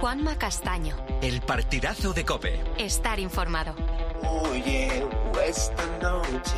[0.00, 0.94] Juanma Castaño.
[1.20, 2.60] El partidazo de Cope.
[2.78, 3.74] Estar informado.
[4.22, 5.04] Oye,
[5.44, 6.54] esta noche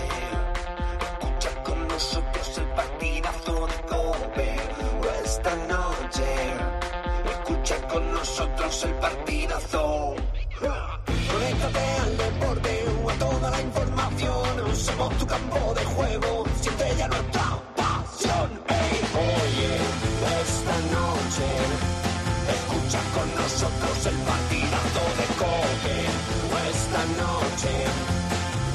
[1.01, 4.57] escucha con nosotros el partidazo de Cope.
[5.25, 6.25] Esta noche
[7.31, 10.15] escucha con nosotros el partidazo.
[11.33, 14.77] Conéctate al deporte o a toda la información.
[14.77, 16.45] Somos tu campo de juego.
[16.61, 18.51] Siente ya nuestra pasión.
[18.69, 19.77] Ey, oye,
[20.43, 21.80] esta noche
[22.99, 26.01] con nosotros el partidazo de.
[26.71, 27.73] Esta noche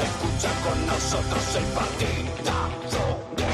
[0.04, 3.46] escucha con nosotros el partidazo de.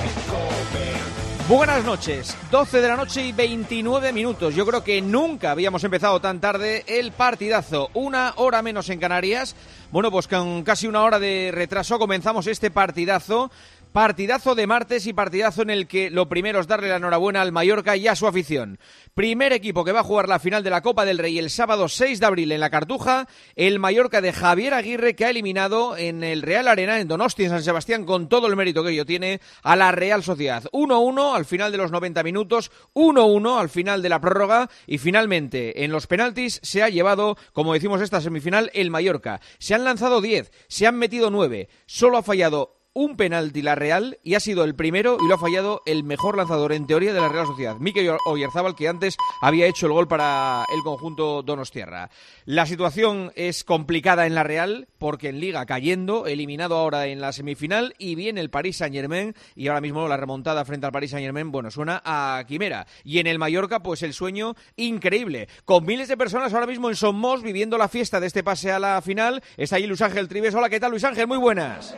[1.49, 4.53] Buenas noches, 12 de la noche y 29 minutos.
[4.53, 7.89] Yo creo que nunca habíamos empezado tan tarde el partidazo.
[7.95, 9.55] Una hora menos en Canarias.
[9.91, 13.51] Bueno, pues con casi una hora de retraso comenzamos este partidazo.
[13.91, 17.51] Partidazo de martes y partidazo en el que lo primero es darle la enhorabuena al
[17.51, 18.79] Mallorca y a su afición.
[19.13, 21.89] Primer equipo que va a jugar la final de la Copa del Rey el sábado
[21.89, 26.23] 6 de abril en la Cartuja, el Mallorca de Javier Aguirre que ha eliminado en
[26.23, 29.41] el Real Arena, en Donosti, en San Sebastián, con todo el mérito que ello tiene,
[29.61, 30.63] a la Real Sociedad.
[30.71, 35.83] 1-1 al final de los 90 minutos, 1-1 al final de la prórroga y finalmente
[35.83, 39.41] en los penaltis se ha llevado, como decimos esta semifinal, el Mallorca.
[39.59, 44.19] Se han lanzado 10, se han metido 9, solo ha fallado un penalti la Real
[44.23, 47.21] y ha sido el primero y lo ha fallado el mejor lanzador en teoría de
[47.21, 52.09] la Real Sociedad, Mikel Oyarzábal, que antes había hecho el gol para el conjunto Donostierra.
[52.45, 57.31] La situación es complicada en la Real porque en Liga cayendo, eliminado ahora en la
[57.31, 61.51] semifinal y viene el Paris Saint-Germain y ahora mismo la remontada frente al Paris Saint-Germain,
[61.51, 62.87] bueno, suena a quimera.
[63.03, 66.95] Y en el Mallorca, pues el sueño increíble, con miles de personas ahora mismo en
[66.95, 69.41] Somos viviendo la fiesta de este pase a la final.
[69.55, 70.53] Está ahí Luis Ángel Tribes.
[70.55, 71.27] Hola, ¿qué tal Luis Ángel?
[71.27, 71.95] Muy buenas.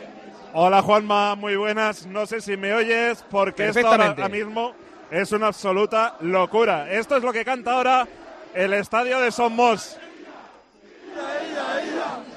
[0.56, 2.06] Hola Juanma, muy buenas.
[2.06, 4.72] No sé si me oyes porque esto ahora mismo
[5.10, 6.88] es una absoluta locura.
[6.92, 8.06] Esto es lo que canta ahora
[8.54, 9.96] el estadio de Somos.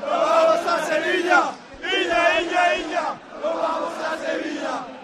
[0.01, 1.51] vamos a Sevilla!
[1.83, 3.03] ¡Illa, illa, illa!
[3.43, 4.97] ¡No vamos a Sevilla!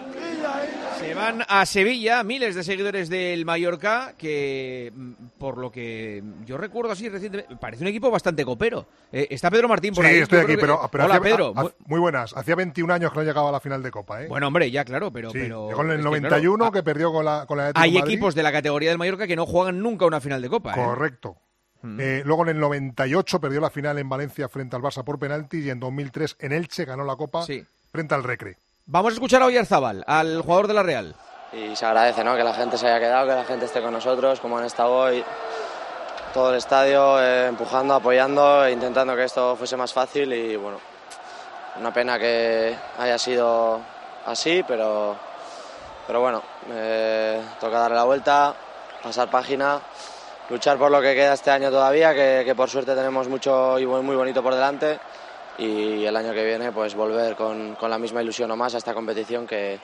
[1.48, 4.92] A Sevilla miles de seguidores del Mallorca que,
[5.38, 8.86] por lo que yo recuerdo así recientemente, parece un equipo bastante copero.
[9.12, 10.18] Eh, está Pedro Martín por sí, ahí.
[10.18, 11.52] estoy Yo aquí, que- pero, Hola, hacía- Pedro.
[11.56, 12.36] ha- muy buenas.
[12.36, 14.26] Hacía 21 años que no llegaba a la final de Copa, ¿eh?
[14.28, 15.30] Bueno, hombre, ya claro, pero...
[15.30, 17.72] Sí, pero llegó en el es que, 91 claro, que perdió con la, con la
[17.74, 18.12] Hay Madrid.
[18.12, 20.72] equipos de la categoría del Mallorca que no juegan nunca una final de Copa.
[20.72, 20.84] ¿eh?
[20.84, 21.36] Correcto.
[21.82, 22.00] Mm.
[22.00, 25.58] Eh, luego en el 98 perdió la final en Valencia frente al Barça por penalti
[25.58, 27.62] y en 2003 en Elche ganó la Copa Sí.
[27.92, 28.56] frente al Recre.
[28.86, 31.14] Vamos a escuchar a Oyarzábal, al jugador de la Real.
[31.54, 32.36] y se agradece ¿no?
[32.36, 34.92] que la gente se haya quedado, que la gente esté con nosotros, como han estado
[34.92, 35.24] hoy,
[36.34, 40.78] todo el estadio eh, empujando, apoyando, e intentando que esto fuese más fácil y bueno,
[41.80, 43.80] una pena que haya sido
[44.26, 45.16] así, pero,
[46.06, 48.54] pero bueno, eh, toca darle la vuelta,
[49.02, 49.80] pasar página,
[50.50, 54.14] luchar por lo que queda este año todavía, que, por suerte tenemos mucho y muy
[54.14, 55.00] bonito por delante
[55.58, 58.78] y el año que viene pues volver con, con la misma ilusión o más a
[58.78, 59.78] esta competición que,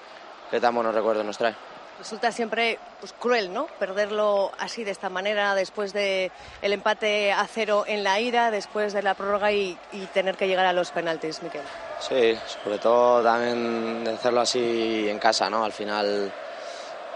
[0.50, 1.54] que tan buenos recuerdos nos trae.
[1.98, 3.66] Resulta siempre pues, cruel, ¿no?
[3.78, 6.32] Perderlo así, de esta manera, después de
[6.62, 10.48] el empate a cero en la ida, después de la prórroga y, y tener que
[10.48, 11.60] llegar a los penaltis, Miquel.
[11.98, 15.62] Sí, sobre todo también de hacerlo así en casa, ¿no?
[15.62, 16.32] Al final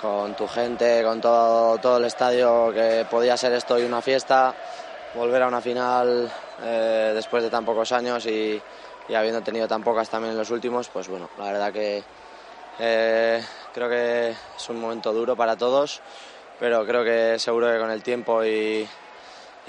[0.02, 4.54] con tu gente, con todo, todo el estadio, que podía ser esto y una fiesta,
[5.14, 6.30] volver a una final
[6.64, 8.60] eh, después de tan pocos años y,
[9.14, 12.02] habiendo tenido tan pocas también en los últimos, pues bueno, la verdad que
[12.78, 16.00] eh, creo que es un momento duro para todos,
[16.58, 18.88] pero creo que seguro que con el tiempo y,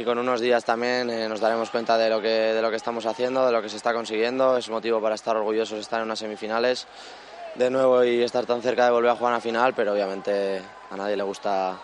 [0.04, 3.62] con unos días también eh, nos daremos cuenta de lo, que, estamos haciendo, de lo
[3.62, 4.58] que se está consiguiendo.
[4.58, 6.88] Es motivo para estar orgullosos de estar en unas semifinales
[7.56, 10.98] de nuevo y estar tan cerca de volver a jugar a final, pero obviamente a
[10.98, 11.78] nadie le gusta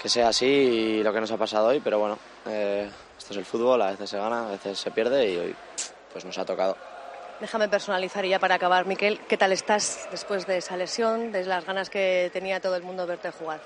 [0.00, 2.18] que sea así y lo que nos ha pasado hoy, pero bueno,
[3.20, 5.54] esto es el fútbol, a veces se gana, a veces se pierde y hoy
[6.10, 6.74] pues nos ha tocado.
[7.38, 11.66] Déjame personalizar ya para acabar, Miquel, ¿qué tal estás después de esa lesión, de las
[11.66, 13.60] ganas que tenía todo el mundo verte jugar?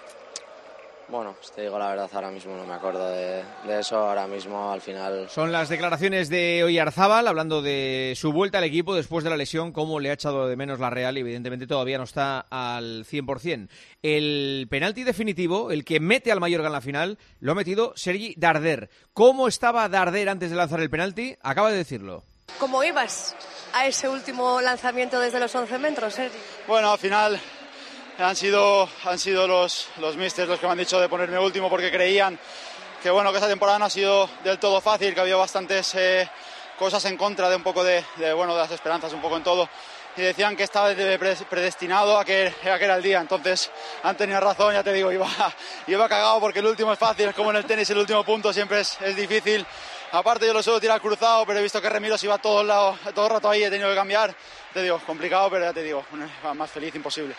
[1.09, 4.27] Bueno, pues te digo la verdad, ahora mismo no me acuerdo de, de eso, ahora
[4.27, 9.23] mismo al final Son las declaraciones de Oyarzábal hablando de su vuelta al equipo después
[9.23, 12.05] de la lesión, cómo le ha echado de menos la Real y evidentemente todavía no
[12.05, 13.69] está al 100%.
[14.03, 18.35] El penalti definitivo, el que mete al Mallorca en la final, lo ha metido Sergi
[18.39, 18.89] Darder.
[19.13, 21.37] ¿Cómo estaba Darder antes de lanzar el penalti?
[21.43, 22.25] Acaba de decirlo.
[22.59, 23.37] ¿Cómo ibas
[23.75, 26.39] a ese último lanzamiento desde los 11 metros, Sergi?
[26.67, 27.41] Bueno, al final
[28.19, 31.69] han sido, han sido los, los misters los que me han dicho de ponerme último
[31.69, 32.39] porque creían
[33.03, 36.29] que, bueno, que esta temporada no ha sido del todo fácil, que había bastantes eh,
[36.79, 39.43] cosas en contra de un poco de, de, bueno, de las esperanzas, un poco en
[39.43, 39.69] todo.
[40.17, 40.91] y decían que estaba
[41.51, 43.21] predestinado a que, a que era el día.
[43.21, 43.71] Entonces
[44.03, 45.29] han tenido razón, ya te digo, iba,
[45.87, 48.53] iba cagado porque el último es fácil, es como en el tenis, el último punto
[48.53, 49.67] siempre es, es difícil.
[50.13, 52.69] Aparte yo lo suelo tirar cruzado, pero he visto que Remiro se iba todo el,
[52.69, 54.35] lado, todo el rato ahí, he tenido que cambiar.
[54.73, 56.05] Te digo, complicado, pero ya te digo,
[56.55, 57.35] más feliz imposible.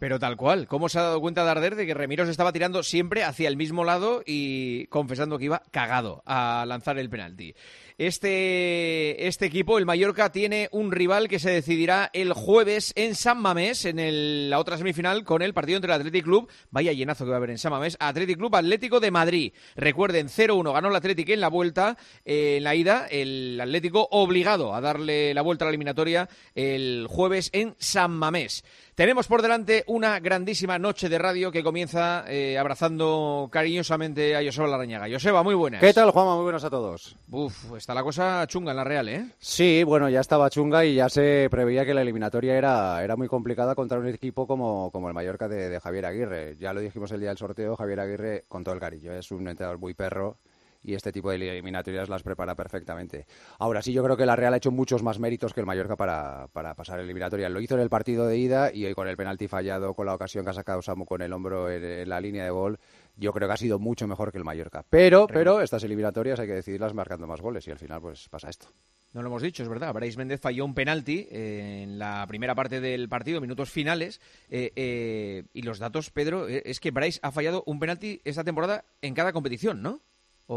[0.00, 2.82] Pero tal cual, ¿cómo se ha dado cuenta Darder de que Remiro se estaba tirando
[2.82, 7.54] siempre hacia el mismo lado y confesando que iba cagado a lanzar el penalti?
[7.98, 13.42] Este, este equipo, el Mallorca, tiene un rival que se decidirá el jueves en San
[13.42, 17.30] Mamés, en la otra semifinal, con el partido entre el Athletic Club, vaya llenazo que
[17.30, 19.52] va a haber en San Mamés, Athletic Club Atlético de Madrid.
[19.76, 24.74] Recuerden, 0-1 ganó el Athletic en la vuelta, eh, en la ida, el Atlético obligado
[24.74, 28.64] a darle la vuelta a la eliminatoria el jueves en San Mamés.
[29.00, 34.68] Tenemos por delante una grandísima noche de radio que comienza eh, abrazando cariñosamente a Joseba
[34.68, 35.06] Larrañaga.
[35.10, 35.80] Joseba, muy buenas.
[35.80, 36.34] ¿Qué tal, Juanma?
[36.34, 37.16] Muy buenas a todos.
[37.30, 39.24] Uf, está la cosa chunga en la Real, ¿eh?
[39.38, 43.26] Sí, bueno, ya estaba chunga y ya se preveía que la eliminatoria era, era muy
[43.26, 46.56] complicada contra un equipo como, como el Mallorca de, de Javier Aguirre.
[46.58, 49.48] Ya lo dijimos el día del sorteo, Javier Aguirre, con todo el cariño, es un
[49.48, 50.36] entrenador muy perro
[50.82, 53.26] y este tipo de eliminatorias las prepara perfectamente.
[53.58, 55.96] Ahora sí, yo creo que la Real ha hecho muchos más méritos que el Mallorca
[55.96, 57.48] para, para pasar eliminatoria.
[57.48, 60.14] Lo hizo en el partido de ida y hoy con el penalti fallado, con la
[60.14, 62.78] ocasión que ha sacado Samu con el hombro en, la línea de gol,
[63.16, 64.84] yo creo que ha sido mucho mejor que el Mallorca.
[64.88, 68.48] Pero, pero estas eliminatorias hay que decidirlas marcando más goles y al final pues pasa
[68.48, 68.68] esto.
[69.12, 69.92] No lo hemos dicho, es verdad.
[69.92, 74.20] Brais Méndez falló un penalti eh, en la primera parte del partido, minutos finales.
[74.48, 78.84] Eh, eh, y los datos, Pedro, es que Brais ha fallado un penalti esta temporada
[79.02, 80.00] en cada competición, ¿no?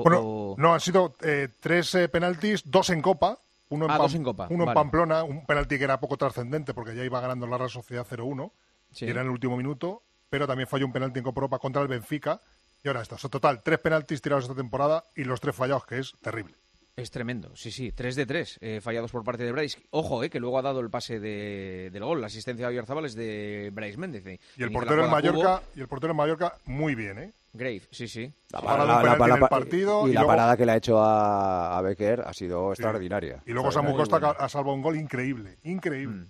[0.01, 3.38] Bueno, no, han sido eh, tres eh, penaltis, dos en Copa.
[3.69, 4.48] Uno en, ah, en Copa.
[4.50, 7.69] Uno en Pamplona, un penalti que era poco trascendente porque ya iba ganando la Real
[7.69, 8.51] Sociedad 0-1
[8.95, 11.81] y era en el último minuto, pero también falló un penalti en Copa Europa contra
[11.81, 12.40] el Benfica.
[12.84, 13.16] Y ahora está.
[13.16, 16.56] O total, tres penaltis tirados esta temporada y los tres fallados, que es terrible.
[16.96, 19.80] Es tremendo, sí, sí, tres de tres eh, fallados por parte de Bryce.
[19.89, 23.06] Ojo, eh, que luego ha dado el pase de, del gol, la asistencia de Oyarzabal
[23.06, 24.24] es de Bryce Méndez.
[24.28, 24.39] Eh.
[24.57, 27.34] Y el portero en Mallorca, y el portero en Mallorca muy bien, ¿eh?
[27.53, 28.33] Grave, sí, sí.
[28.51, 33.44] La, parada, partido y, la parada que le ha hecho a, Becker ha sido extraordinaria.
[33.45, 36.21] Y luego Samu Costa ha salvado un gol increíble, increíble.
[36.21, 36.27] Mm.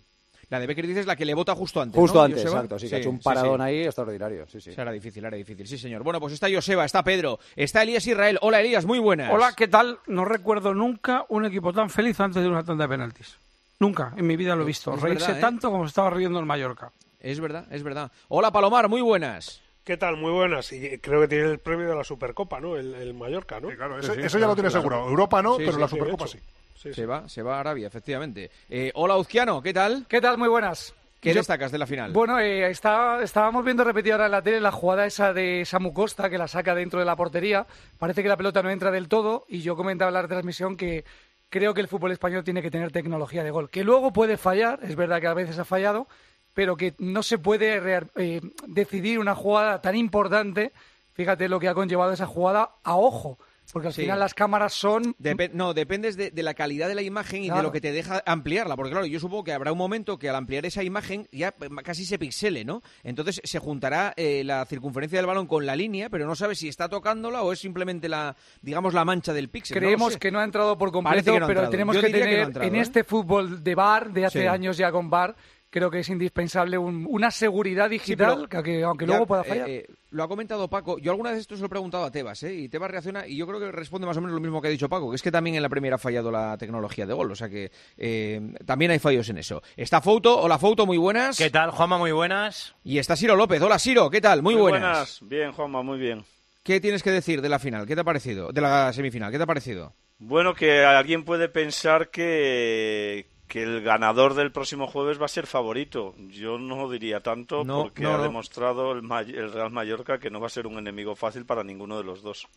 [0.50, 1.98] La de Becker dices la que le vota justo antes.
[1.98, 2.78] Justo antes, exacto.
[2.78, 4.46] Sí, que ha hecho un paradón ahí extraordinario.
[4.48, 4.72] Sí, sí.
[4.78, 5.66] Era difícil, era difícil.
[5.66, 6.04] Sí, señor.
[6.04, 8.38] Bueno, pues está Joseba, está Pedro, está Elías Israel.
[8.42, 9.32] Hola, Elías, muy buenas.
[9.34, 10.00] Hola, ¿qué tal?
[10.08, 13.38] No recuerdo nunca un equipo tan feliz antes de una tanda de penaltis.
[13.80, 14.96] Nunca, en mi vida lo he visto.
[14.96, 15.36] Reírse ¿eh?
[15.42, 16.92] tanto como estaba riendo el Mallorca.
[17.20, 18.12] Es verdad, es verdad.
[18.28, 19.63] Hola, Palomar, muy buenas.
[19.84, 20.16] ¿Qué tal?
[20.18, 20.72] Muy buenas.
[20.72, 22.78] Y creo que tiene el premio de la Supercopa, ¿no?
[22.78, 23.70] El, Mallorca, ¿no?
[23.70, 25.08] claro, eso ya lo tiene seguro.
[25.08, 26.40] Europa no, pero la Supercopa sí.
[26.76, 28.52] Se va, se va a Arabia, efectivamente.
[28.70, 30.06] Eh, hola, Uzquiano, ¿qué tal?
[30.10, 30.38] ¿Qué tal?
[30.38, 30.94] Muy buenas.
[31.22, 32.12] ¿Qué destacas de la final?
[32.12, 36.30] Bueno, eh, estábamos viendo repetida ahora en la tele la jugada esa de Samu Costa
[36.30, 37.66] que la saca dentro de la portería.
[37.98, 41.06] Parece que la pelota no entra del todo y yo comentaba en la transmisión que
[41.50, 43.70] creo que el fútbol español tiene que tener tecnología de gol.
[43.70, 46.08] Que luego puede fallar, es verdad que a veces ha fallado,
[46.54, 50.72] pero que no se puede eh, decidir una jugada tan importante.
[51.14, 53.38] Fíjate lo que ha conllevado esa jugada a ojo.
[53.72, 55.16] Porque al final las cámaras son...
[55.54, 58.76] no, dependes de, la calidad de la imagen y de lo que te deja ampliarla.
[58.76, 61.54] Porque claro, yo supongo que habrá un momento que al ampliar esa imagen ya
[61.84, 62.82] casi se pixele, ¿no?
[63.04, 66.68] Entonces se juntará eh, la circunferencia del balón con la línea, pero no sabes si
[66.68, 69.78] está tocándola o es simplemente la, digamos, la mancha del píxel.
[69.78, 72.82] Creemos que no ha entrado por completo, pero tenemos que tener en ¿eh?
[72.82, 75.36] este fútbol de bar, de hace años ya con bar,
[75.74, 79.68] creo que es indispensable una seguridad digital, que, aunque luego pueda fallar.
[79.68, 81.00] Eh, eh, lo ha comentado Paco.
[81.00, 82.54] Yo alguna vez esto se lo he preguntado a Tebas, ¿eh?
[82.54, 84.72] y Tebas reacciona, y yo creo que responde más o menos lo mismo que ha
[84.72, 87.32] dicho Paco, que es que también en la primera ha fallado la tecnología de gol,
[87.32, 89.64] o sea que eh, también hay fallos en eso.
[89.76, 91.40] Está Foto, hola Foto, muy buenas.
[91.40, 91.98] ¿Qué tal, Juanma?
[91.98, 92.76] Muy buenas.
[92.84, 94.44] Y está Siro López, hola Siro, ¿qué tal?
[94.44, 94.82] Muy, buenas.
[94.82, 95.20] buenas.
[95.24, 96.24] Bien, Juanma, muy bien.
[96.62, 97.88] ¿Qué tienes que decir de la final?
[97.88, 98.52] ¿Qué te ha parecido?
[98.52, 99.96] De la semifinal, ¿qué te ha parecido?
[100.20, 105.46] Bueno, que alguien puede pensar que, que el ganador del próximo jueves va a ser
[105.46, 106.16] favorito.
[106.18, 110.66] Yo no diría tanto porque ha demostrado el, Real Mallorca que no va a ser
[110.66, 112.48] un enemigo fácil para ninguno de los dos.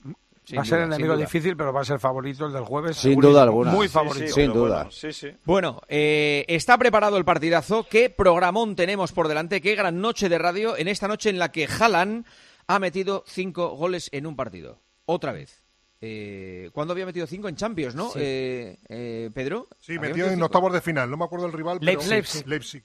[0.56, 2.96] va a ser un enemigo difícil, pero va a ser favorito el del jueves.
[2.96, 3.72] Sin duda alguna.
[3.72, 4.32] Muy favorito.
[4.32, 4.88] sin duda.
[5.44, 7.86] Bueno, eh, está preparado el partidazo.
[7.86, 9.60] ¿Qué programón tenemos por delante?
[9.60, 12.24] ¿Qué gran noche de radio en esta noche en la que Haaland
[12.68, 14.80] ha metido cinco goles en un partido?
[15.04, 15.65] Otra vez.
[16.00, 18.10] Eh, ¿Cuándo había metido cinco en Champions, no?
[18.16, 19.68] Eh, eh, Pedro.
[19.80, 21.10] Sí, metió en octavos de final.
[21.10, 21.78] No me acuerdo el rival.
[21.80, 22.00] Pero...
[22.46, 22.84] Leipzig.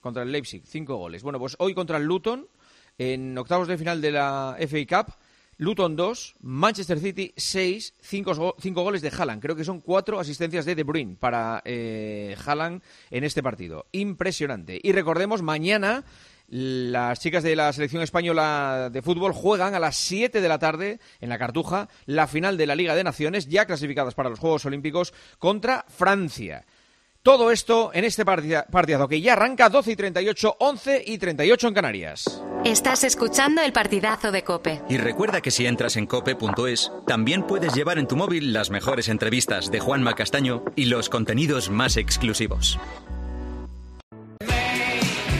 [0.00, 1.22] Contra el Leipzig, cinco goles.
[1.22, 2.46] Bueno, pues hoy contra el Luton,
[2.98, 5.14] en octavos de final de la FA Cup.
[5.56, 9.40] Luton 2, Manchester City 6, 5 goles de Haaland.
[9.40, 13.86] Creo que son cuatro asistencias de De Bruyne para eh, Haaland en este partido.
[13.92, 14.80] Impresionante.
[14.82, 16.04] Y recordemos, mañana
[16.48, 21.00] las chicas de la selección española de fútbol juegan a las 7 de la tarde
[21.20, 24.64] en la Cartuja la final de la Liga de Naciones, ya clasificadas para los Juegos
[24.66, 26.64] Olímpicos, contra Francia.
[27.24, 31.74] Todo esto en este partidazo que ya arranca 12 y 38, 11 y 38 en
[31.74, 32.42] Canarias.
[32.66, 34.82] Estás escuchando el partidazo de Cope.
[34.90, 39.08] Y recuerda que si entras en cope.es, también puedes llevar en tu móvil las mejores
[39.08, 42.78] entrevistas de Juanma Castaño y los contenidos más exclusivos.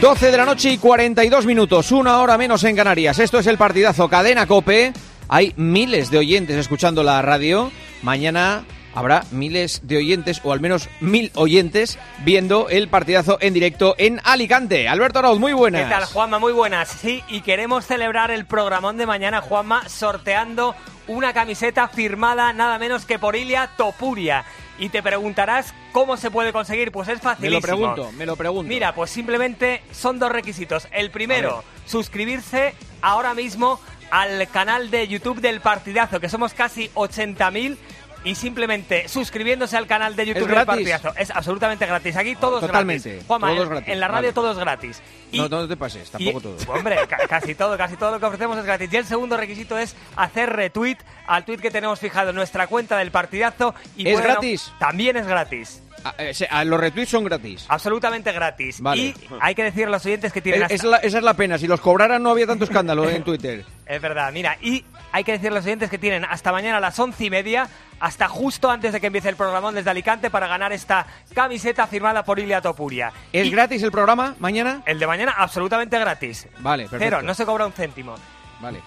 [0.01, 3.19] 12 de la noche y 42 minutos, una hora menos en Canarias.
[3.19, 4.93] Esto es el partidazo Cadena Cope.
[5.29, 7.71] Hay miles de oyentes escuchando la radio.
[8.03, 13.95] Mañana habrá miles de oyentes, o al menos mil oyentes, viendo el partidazo en directo
[13.99, 14.89] en Alicante.
[14.89, 15.85] Alberto Arauz, muy buenas.
[15.85, 16.39] ¿Qué tal, Juanma?
[16.39, 16.89] Muy buenas.
[16.89, 20.75] Sí, y queremos celebrar el programón de mañana, Juanma, sorteando
[21.07, 24.45] una camiseta firmada nada menos que por Ilia Topuria.
[24.79, 26.91] Y te preguntarás cómo se puede conseguir.
[26.91, 27.45] Pues es fácil.
[27.45, 28.69] Me lo pregunto, me lo pregunto.
[28.69, 30.89] Mira, pues simplemente son dos requisitos.
[30.91, 37.77] El primero, suscribirse ahora mismo al canal de YouTube del partidazo, que somos casi 80.000
[38.25, 41.15] y simplemente suscribiéndose al canal de YouTube del Partidazo.
[41.17, 42.17] Es absolutamente gratis.
[42.17, 43.89] Aquí todo es Totalmente, gratis.
[43.89, 45.03] en la radio todo es gratis.
[45.33, 46.57] no, no te pases, tampoco todo.
[46.73, 46.97] Hombre,
[47.29, 48.93] casi todo, casi todo lo que ofrecemos es gratis.
[48.93, 52.97] Y el segundo requisito es hacer retweet al tweet que tenemos fijado en nuestra cuenta
[52.97, 53.75] del Partidazo.
[53.97, 54.73] Y ¿Es gratis?
[54.79, 55.83] También es gratis.
[56.19, 56.35] Eh,
[56.67, 57.65] los retweets son gratis.
[57.69, 58.81] Absolutamente gratis.
[58.95, 60.67] Y hay que decir a los oyentes que tienen.
[60.71, 61.59] esa es la pena.
[61.59, 63.65] Si los cobraran, no había tanto escándalo en Twitter.
[63.87, 64.33] Es verdad.
[64.33, 64.85] Mira, y
[65.15, 67.69] hay que decir a los oyentes que tienen hasta mañana a las once y media,
[68.01, 72.25] hasta justo antes de que empiece el programa desde Alicante, para ganar esta camiseta firmada
[72.25, 73.13] por Ilia Topuria.
[73.33, 74.83] ¿Es gratis el programa mañana?
[74.87, 76.49] El de mañana, absolutamente gratis.
[76.59, 77.05] Vale, perfecto.
[77.05, 78.17] Cero, no se cobra un céntimo.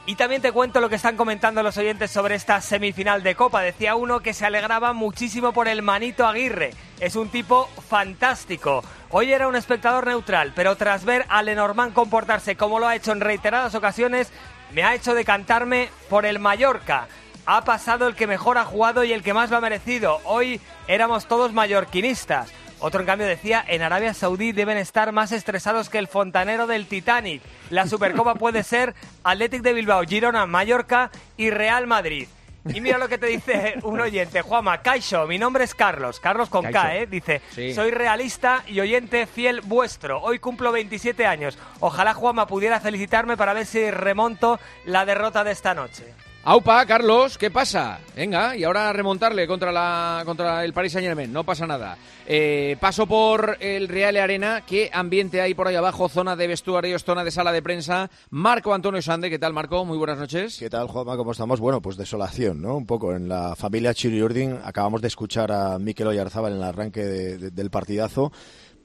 [0.06, 3.62] Y también te cuento lo que están comentando los oyentes sobre esta semifinal de Copa.
[3.62, 6.72] Decía uno que se alegraba muchísimo por el Manito Aguirre.
[7.00, 8.84] Es un tipo fantástico.
[9.12, 13.12] Hoy era un espectador neutral, pero tras ver a Lenormand comportarse como lo ha hecho
[13.12, 14.34] en reiteradas ocasiones,
[14.72, 17.08] me ha hecho decantarme por el Mallorca.
[17.46, 20.20] Ha pasado el que mejor ha jugado y el que más lo ha merecido.
[20.26, 22.52] Hoy éramos todos mallorquinistas.
[22.80, 26.88] Otro, en cambio, decía, en Arabia Saudí deben estar más estresados que el fontanero del
[26.88, 27.42] Titanic.
[27.72, 28.94] La Supercopa puede ser
[29.24, 32.28] Athletic de Bilbao, Girona, Mallorca y Real Madrid.
[32.74, 36.50] Y mira lo que te dice un oyente, Juama, Caixo, mi nombre es Carlos, Carlos
[36.50, 37.08] con K, ¿eh?
[37.08, 37.42] Dice,
[37.74, 40.22] soy realista y oyente fiel vuestro.
[40.22, 41.58] Hoy cumplo 27 años.
[41.80, 46.14] Ojalá Juama pudiera felicitarme para ver si remonto la derrota de esta noche.
[46.50, 48.00] Aupa, Carlos, ¿qué pasa?
[48.16, 51.98] Venga, y ahora remontarle contra, la, contra el Paris Saint Germain, no pasa nada.
[52.25, 56.08] Eh, paso por el Real Arena, ¿qué ambiente hay por ahí abajo?
[56.08, 58.10] Zona de vestuarios, zona de sala de prensa.
[58.30, 59.84] Marco Antonio Sande, ¿qué tal Marco?
[59.84, 60.58] Muy buenas noches.
[60.58, 61.18] ¿Qué tal Juanma?
[61.18, 61.60] ¿Cómo estamos?
[61.60, 62.77] Bueno, pues desolación, ¿no?
[62.77, 64.58] Un poco en la familia Chiri Urdin.
[64.63, 68.32] Acabamos de escuchar a Mikel Oyarzábal en el arranque del partidazo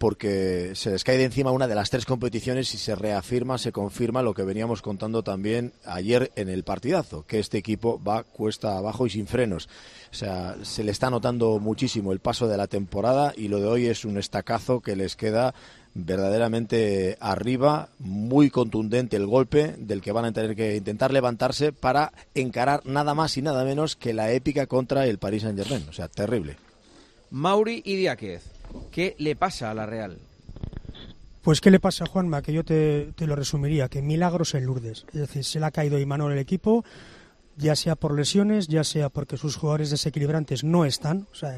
[0.03, 3.71] porque se les cae de encima una de las tres competiciones y se reafirma, se
[3.71, 8.77] confirma lo que veníamos contando también ayer en el partidazo, que este equipo va cuesta
[8.77, 9.69] abajo y sin frenos.
[10.11, 13.69] O sea, se le está notando muchísimo el paso de la temporada y lo de
[13.69, 15.55] hoy es un estacazo que les queda
[15.95, 22.13] verdaderamente arriba, muy contundente el golpe del que van a tener que intentar levantarse para
[22.35, 25.89] encarar nada más y nada menos que la épica contra el Paris Saint-Germain.
[25.89, 26.57] O sea, terrible.
[27.31, 28.52] Mauri y Diáquez.
[28.91, 30.19] ¿Qué le pasa a la Real?
[31.43, 32.41] Pues ¿qué le pasa a Juanma?
[32.41, 35.07] Que yo te, lo resumiría, que milagros en Lourdes.
[35.09, 36.85] Es decir, se le ha caído Imanol el equipo,
[37.57, 41.27] ya sea por lesiones, ya sea porque sus jugadores desequilibrantes no están.
[41.33, 41.57] O sea,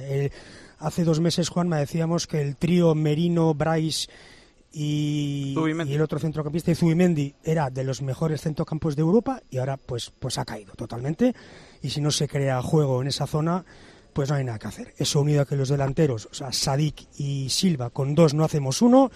[0.78, 4.08] hace dos meses, Juanma, decíamos que el trío Merino, Bryce
[4.72, 9.76] y, y, el otro centrocampista, Zubimendi, era de los mejores centrocampos de Europa y ahora
[9.76, 11.34] pues, pues ha caído totalmente.
[11.82, 13.66] Y si no se crea juego en esa zona,
[14.14, 14.94] pues no hay nada que hacer.
[14.96, 18.80] Eso unido a que los delanteros, o sea, Sadik y Silva, con dos no hacemos
[18.80, 19.10] uno.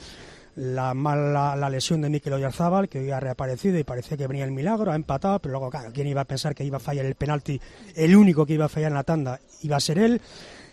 [0.56, 4.44] La mala la lesión de Mikel Oyarzábal, que hoy ha reaparecido y parecía que venía
[4.44, 7.06] el milagro, ha empatado, pero luego, claro, ¿quién iba a pensar que iba a fallar
[7.06, 7.60] el penalti?
[7.94, 10.20] El único que iba a fallar en la tanda iba a ser él.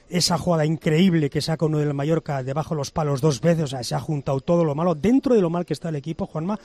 [0.10, 3.68] Esa jugada increíble que saca uno del Mallorca debajo de los palos dos veces, o
[3.68, 6.26] sea, se ha juntado todo lo malo dentro de lo mal que está el equipo,
[6.26, 6.60] Juanma.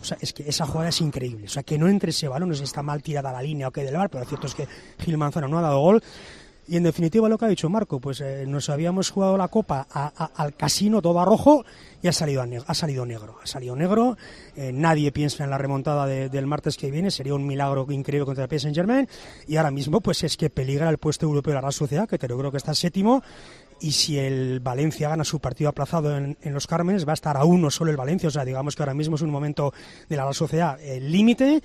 [0.00, 1.46] O sea, es que esa jugada es increíble.
[1.46, 3.68] O sea, que no entre ese balón, no sé si está mal tirada la línea
[3.68, 4.68] o qué del bar, pero lo cierto es que
[4.98, 6.02] Gil Manzano no ha dado gol.
[6.66, 9.86] Y en definitiva lo que ha dicho Marco, pues eh, nos habíamos jugado la copa
[10.34, 11.64] al casino todo a rojo
[12.02, 13.38] y ha salido, ha salido negro.
[13.42, 14.16] Ha salido negro.
[14.56, 17.10] Eh, nadie piensa en la remontada del martes que viene.
[17.10, 19.08] Sería un milagro increíble contra el PSG Saint Germain.
[19.46, 22.18] Y ahora mismo pues es que peligra el puesto europeo de la Real Sociedad, que
[22.18, 23.22] creo que está séptimo.
[23.80, 27.44] Y si el Valencia gana su partido aplazado en, los Cármenes, va a estar a
[27.44, 28.28] uno solo el Valencia.
[28.28, 29.74] O sea, digamos que ahora mismo es un momento
[30.08, 31.62] de la Real Sociedad el límite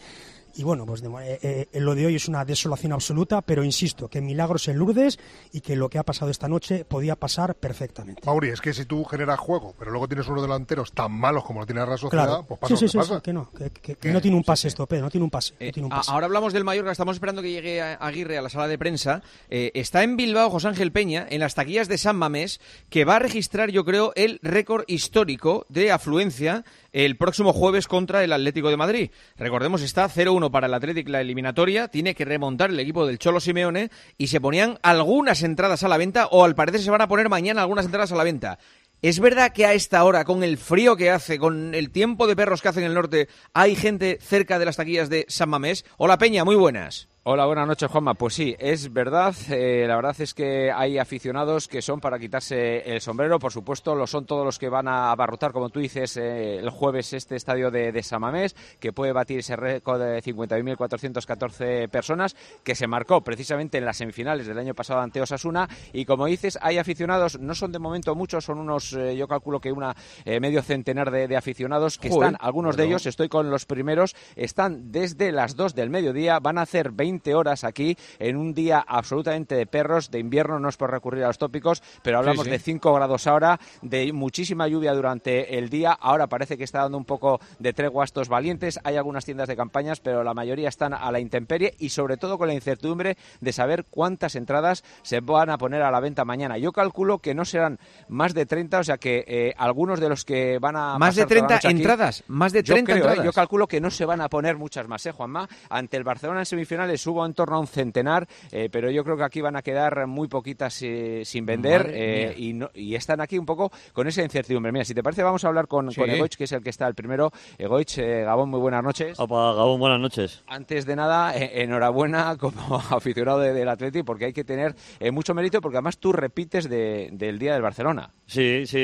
[0.56, 4.22] y bueno, pues eh, eh, lo de hoy es una desolación absoluta, pero insisto, que
[4.22, 5.20] milagros en Lourdes
[5.52, 8.22] y que lo que ha pasado esta noche podía pasar perfectamente.
[8.26, 11.62] Mauri, es que si tú generas juego, pero luego tienes unos delanteros tan malos como
[11.62, 14.44] lo tiene la Sociedad, pues pasa sí, sí, sí, que no, que, no tiene un
[14.44, 15.54] pase esto, no tiene un pase.
[15.60, 16.12] Eh, tiene un pase.
[16.12, 19.22] Ahora hablamos del Mallorca, estamos esperando que llegue Aguirre a la sala de prensa.
[19.50, 23.20] está en Bilbao José Ángel Peña, en las taquillas de San Mamés, que va a
[23.20, 28.78] registrar, yo creo, el récord histórico de afluencia el próximo jueves contra el Atlético de
[28.78, 29.12] Madrid.
[29.38, 33.40] Recordemos, está 0-1 para el Atlético la eliminatoria, tiene que remontar el equipo del Cholo
[33.40, 37.08] Simeone y se ponían algunas entradas a la venta o al parecer se van a
[37.08, 38.60] poner mañana algunas entradas a la venta.
[39.02, 42.36] ¿Es verdad que a esta hora, con el frío que hace, con el tiempo de
[42.36, 45.86] perros que hace en el norte, hay gente cerca de las taquillas de San Mamés?
[45.96, 47.08] Hola Peña, muy buenas.
[47.32, 48.16] Hola, buenas noches, Juanma.
[48.16, 49.36] Pues sí, es verdad.
[49.52, 53.38] Eh, la verdad es que hay aficionados que son para quitarse el sombrero.
[53.38, 56.72] Por supuesto, lo son todos los que van a abarrotar, como tú dices, eh, el
[56.72, 62.74] jueves este estadio de, de, Samamés, que puede batir ese récord de 51.414 personas, que
[62.74, 65.70] se marcó precisamente en las semifinales del año pasado ante Osasuna.
[65.94, 69.60] Y como dices, hay aficionados, no son de momento muchos, son unos, eh, yo calculo
[69.60, 69.96] que una
[70.26, 75.32] medio centenar de, aficionados que están, algunos de ellos, estoy con los primeros, están desde
[75.32, 79.66] las 2 del mediodía, van a hacer 20 horas aquí en un día absolutamente de
[79.66, 83.28] perros, de invierno, no es por recurrir a los tópicos, pero hablamos de 5 grados
[83.28, 85.92] ahora, de muchísima lluvia durante el día.
[85.92, 88.80] Ahora parece que está dando un poco de tregua a estos valientes.
[88.84, 92.38] Hay algunas tiendas de campañas, pero la mayoría están a la intemperie y sobre todo
[92.38, 96.58] con la incertidumbre de saber cuántas entradas se van a poner a la venta mañana.
[96.58, 100.26] Yo calculo que no serán más de 30, o sea que eh, algunos de los
[100.26, 100.98] que van a...
[100.98, 103.00] Más de 30 entradas, más de 30 yo ¿eh?
[103.00, 103.26] entradas.
[103.26, 105.48] yo calculo que no se van a poner muchas más, ¿eh, Juanma?
[105.70, 109.18] Ante el Barcelona en semifinales hubo en torno a un centenar, eh, pero yo creo
[109.18, 113.46] que aquí van a quedar muy poquitas eh, sin vender eh, y, están aquí un
[113.46, 114.72] poco con esa incertidumbre.
[114.72, 116.96] Mira, si te parece, vamos a hablar con, Egoich, que es el que está el
[116.96, 117.32] primero.
[117.58, 119.18] Egoich, Gabón, muy buenas noches.
[119.20, 120.44] Opa, Gabón, buenas noches.
[120.48, 124.76] Antes de nada, enhorabuena como aficionado del Atleti, porque hay que tener
[125.14, 128.12] mucho mérito, porque además tú repites del día del Barcelona.
[128.26, 128.78] Sí, sí,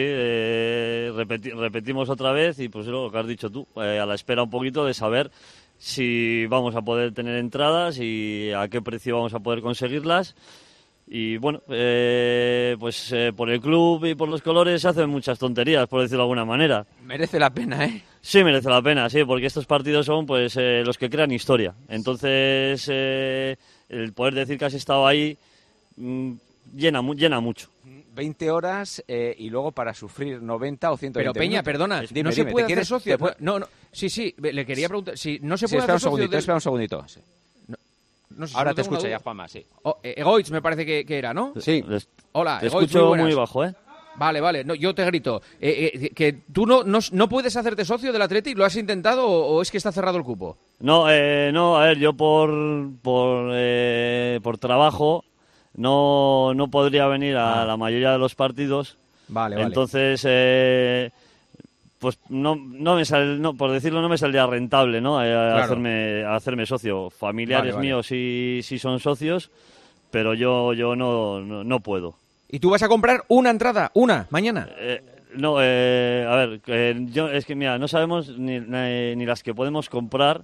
[1.13, 4.85] repetimos otra vez y pues lo que has dicho tú, a la espera un poquito
[4.85, 5.31] de saber
[5.85, 10.35] si vamos a poder tener entradas y a qué precio vamos a poder conseguirlas.
[11.05, 15.37] Y bueno, eh, pues eh, por el club y por los colores se hacen muchas
[15.37, 16.87] tonterías, por decirlo de alguna manera.
[17.03, 18.01] Merece la pena, ¿eh?
[18.19, 21.75] Sí, merece la pena, sí, porque estos partidos son pues eh, los que crean historia.
[21.87, 25.37] Entonces, el poder decir que has estado ahí
[25.97, 26.31] mm,
[26.75, 27.69] llena, llena mucho.
[28.15, 32.45] 20 horas eh, y luego para sufrir 90 o 120 Pero Peña, perdona, no se
[32.45, 33.17] puede hacer socio.
[33.39, 36.55] No, no, sí, sí, le quería preguntar, si no se puede hacer un segundito, espera
[36.55, 37.05] un segundito.
[38.53, 39.65] Ahora te escucha ya, Juanma, sí.
[39.83, 41.53] Oh, eh, Egoitz me parece que, era, ¿no?
[41.59, 41.83] Sí.
[42.31, 43.73] Hola, te escucho muy, bajo, ¿eh?
[44.17, 45.41] Vale, vale, no, yo te grito.
[45.59, 49.69] Eh, que tú no, no, puedes hacerte socio del Athletic, ¿lo has intentado o, es
[49.69, 50.57] que está cerrado el cupo?
[50.79, 51.05] No,
[51.51, 52.49] no, a ver, yo por,
[53.01, 53.53] por,
[54.41, 55.25] por trabajo
[55.77, 57.65] no, no podría venir a ah.
[57.65, 58.97] la mayoría de los partidos.
[59.27, 59.67] Vale, vale.
[59.67, 61.11] Entonces, eh,
[61.99, 65.23] pues no, no me sale, no, por decirlo, no me saldría rentable, ¿no?
[65.23, 67.09] Eh, hacerme, hacerme socio.
[67.09, 69.51] Familiares míos sí, sí son socios,
[70.11, 72.15] pero yo, yo no, no, puedo.
[72.49, 74.69] ¿Y tú vas a comprar una entrada, una, mañana?
[74.77, 75.01] Eh,
[75.35, 76.61] no, a ver,
[77.07, 80.43] yo, es que mira, no sabemos ni, ni las que podemos comprar,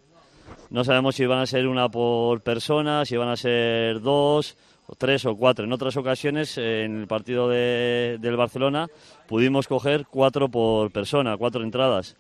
[0.72, 4.58] no sabemos si van a ser una por persona, si van a ser dos,
[4.98, 5.66] tres o cuatro.
[5.66, 8.88] En otras ocasiones, en el partido de, del Barcelona,
[9.28, 12.16] pudimos coger cuatro por persona, cuatro entradas.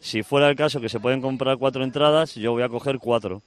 [0.00, 3.42] Si fuera el caso que se pueden comprar cuatro entradas, yo voy a coger cuatro.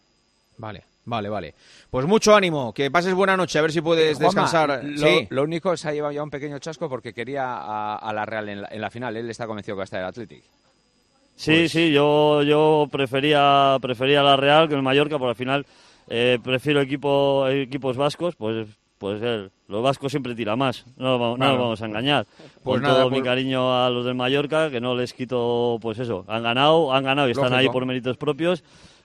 [0.57, 1.55] Vale, vale, vale.
[1.89, 4.83] Pues mucho ánimo, que pases buena noche, a ver si puedes descansar.
[4.83, 5.27] Lo, sí.
[5.29, 8.81] lo único se ha llevado ya un pequeño chasco porque quería a, la Real en
[8.81, 9.15] la, final.
[9.15, 10.43] Él está convencido que va a estar el Athletic.
[11.35, 15.65] Sí, pues sí, yo, yo prefería, prefería la Real que el Mallorca, por al final
[16.09, 18.67] eh, prefiero equipo, equipos vascos, pues
[18.97, 19.21] pues
[19.69, 22.25] los vascos siempre tira más, no, no nos vamos a engañar.
[22.63, 25.99] Pues Con todo mi pues- cariño a los del Mallorca, que no les quito, pues
[25.99, 28.61] eso, han ganado, han ganado y están ahí por méritos propios,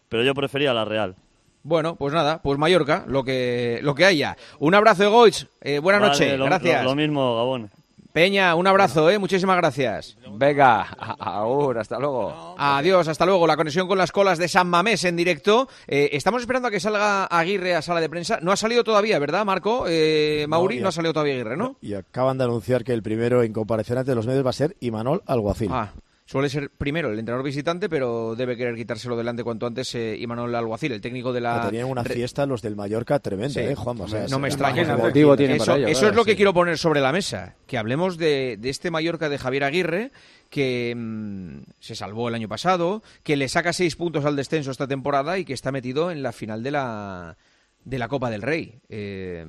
[0.09, 1.15] pero yo prefería la Real.
[1.63, 4.37] Bueno, pues nada, pues Mallorca, lo que, lo que haya.
[4.59, 6.85] Un abrazo, Goich, eh, buena noche, gracias.
[6.85, 7.71] lo mismo, Gabón.
[8.15, 9.19] Peña, un abrazo, ¿eh?
[9.19, 10.17] muchísimas gracias.
[10.31, 10.83] Venga,
[11.19, 12.55] ahora, hasta luego.
[12.57, 13.45] Adiós, hasta luego.
[13.45, 15.69] La conexión con las colas de San Mamés en directo.
[15.89, 18.39] Eh, estamos esperando a que salga Aguirre a sala de prensa.
[18.41, 19.87] No ha salido todavía, ¿verdad, Marco?
[19.89, 21.77] Eh, Mauri, no, ha salido todavía Aguirre, ¿no?
[21.81, 24.77] Y acaban de anunciar que el primero en comparecer ante los medios va a ser
[24.79, 25.71] Imanol Alguacil.
[25.73, 25.93] Ah.
[26.35, 30.53] Suele ser primero el entrenador visitante, pero debe querer quitárselo delante cuanto antes eh, Imanol
[30.53, 31.69] Alguacil, el técnico de la...
[31.69, 33.99] tenían una fiesta los del Mallorca tremenda, ¿eh, Juan?
[34.29, 34.83] no me extraña.
[34.83, 39.29] eso, eso es lo que quiero poner sobre la mesa, que hablemos de, este Mallorca
[39.29, 40.11] de Javier Aguirre,
[40.51, 44.89] que mm, se salvó el año pasado, que le saca seis puntos al descenso esta
[44.89, 47.37] temporada y que está metido en la final de la,
[47.85, 48.81] de la Copa del Rey.
[48.89, 49.47] Eh,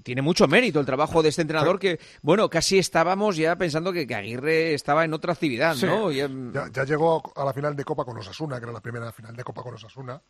[0.00, 4.06] tiene mucho mérito el trabajo de este entrenador que, bueno, casi estábamos ya pensando que,
[4.12, 6.10] Aguirre estaba en otra actividad, ¿no?
[6.10, 9.44] Ya, llegó a la final de Copa con Osasuna, que era la primera final de
[9.44, 10.20] Copa con Osasuna,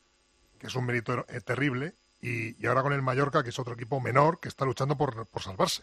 [0.59, 4.01] que es un mérito eh, terrible, y, ahora con el Mallorca, que es otro equipo
[4.01, 5.83] menor, que está luchando por, salvarse.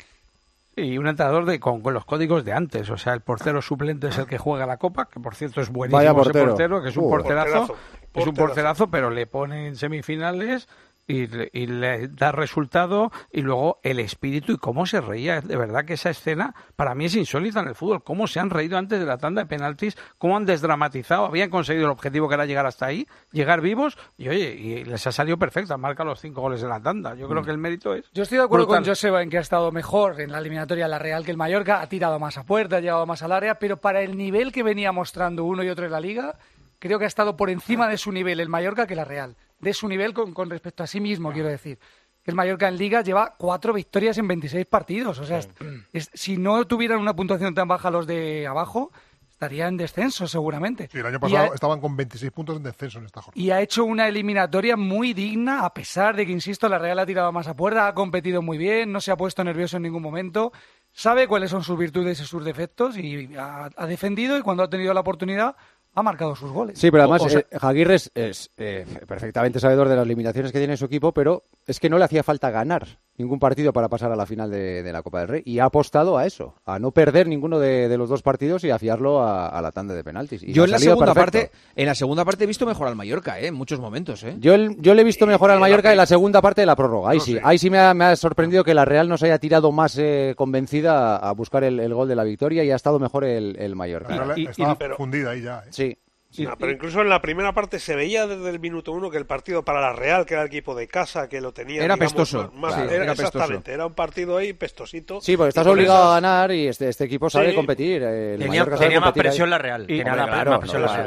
[0.75, 2.89] Y un entrenador de, con, los códigos de antes.
[2.89, 5.69] O sea, el portero suplente es el que juega la Copa, que por cierto es
[5.69, 6.39] buenísimo portero.
[6.39, 7.75] ese portero, que es un uh, porterazo,
[8.13, 10.69] Es un porterazo, pero le pone en semifinales
[11.10, 15.41] y, le da resultado y luego el espíritu y cómo se reía.
[15.41, 18.04] De verdad que esa escena para mí es insólita en el fútbol.
[18.04, 21.86] Cómo se han reído antes de la tanda de penaltis, cómo han desdramatizado, habían conseguido
[21.86, 25.38] el objetivo que era llegar hasta ahí, llegar vivos y oye, y les ha salido
[25.38, 27.15] perfecto, marca los cinco goles de la tanda.
[27.15, 27.45] Yo creo mm.
[27.45, 28.06] que el mérito es.
[28.13, 31.00] Yo estoy de acuerdo con Joseba en que ha estado mejor en la eliminatoria la
[31.00, 33.78] Real que el Mallorca, ha tirado más a puerta, ha llegado más al área, pero
[33.78, 36.36] para el nivel que venía mostrando uno y otro en la liga,
[36.78, 39.74] creo que ha estado por encima de su nivel el Mallorca que la Real de
[39.74, 41.80] su nivel con, con respecto a sí mismo, quiero decir.
[42.26, 45.19] El Mallorca en Liga lleva cuatro victorias en 26 partidos.
[45.19, 45.41] O sea,
[46.13, 48.91] si no tuvieran una puntuación tan baja los de abajo,
[49.39, 50.89] estaría en descenso seguramente.
[50.91, 53.41] Sí, el año pasado estaban con 26 puntos en descenso en esta jornada.
[53.41, 57.06] Y ha hecho una eliminatoria muy digna, a pesar de que, insisto, la Real ha
[57.06, 60.04] tirado más a puerta, ha competido muy bien, no se ha puesto nervioso en ningún
[60.04, 60.52] momento,
[60.91, 64.93] sabe cuáles son sus virtudes y sus defectos y ha defendido y cuando ha tenido
[64.93, 65.56] la oportunidad
[65.93, 66.78] ha marcado sus goles.
[66.78, 70.86] Sí, pero además eh, Jaguirre es, eh, perfectamente sabedor de las limitaciones que tiene su
[70.86, 74.25] equipo, pero es que no le hacía falta ganar ningún partido para pasar a la
[74.25, 77.60] final de, la Copa del Rey y ha apostado a eso, a no perder ninguno
[77.60, 80.41] de, los dos partidos y a fiarlo a, la tanda de penaltis.
[80.41, 83.47] yo en la segunda parte, en la segunda parte he visto mejor al Mallorca, ¿eh?
[83.47, 84.23] en muchos momentos.
[84.23, 84.38] ¿eh?
[84.39, 87.12] Yo, yo le he visto mejor al Mallorca en la segunda parte de la prórroga.
[87.12, 89.99] Ahí sí, ahí sí me ha, sorprendido que la Real no se haya tirado más
[90.36, 94.34] convencida a buscar el, gol de la victoria y ha estado mejor el, Mallorca.
[94.36, 95.63] estaba fundida ahí ya.
[95.69, 95.97] Sí
[96.57, 99.63] pero incluso en la primera parte se veía desde el minuto uno que el partido
[99.63, 101.83] para la Real, que era el equipo de casa, que lo tenía.
[101.83, 102.51] Era pestoso.
[102.89, 105.21] era, exactamente, era un partido ahí pestosito.
[105.21, 108.01] Sí, porque estás obligado a ganar y este, este equipo sabe competir.
[108.37, 108.65] tenía,
[108.99, 109.85] más presión la Real.
[109.89, 110.01] Y,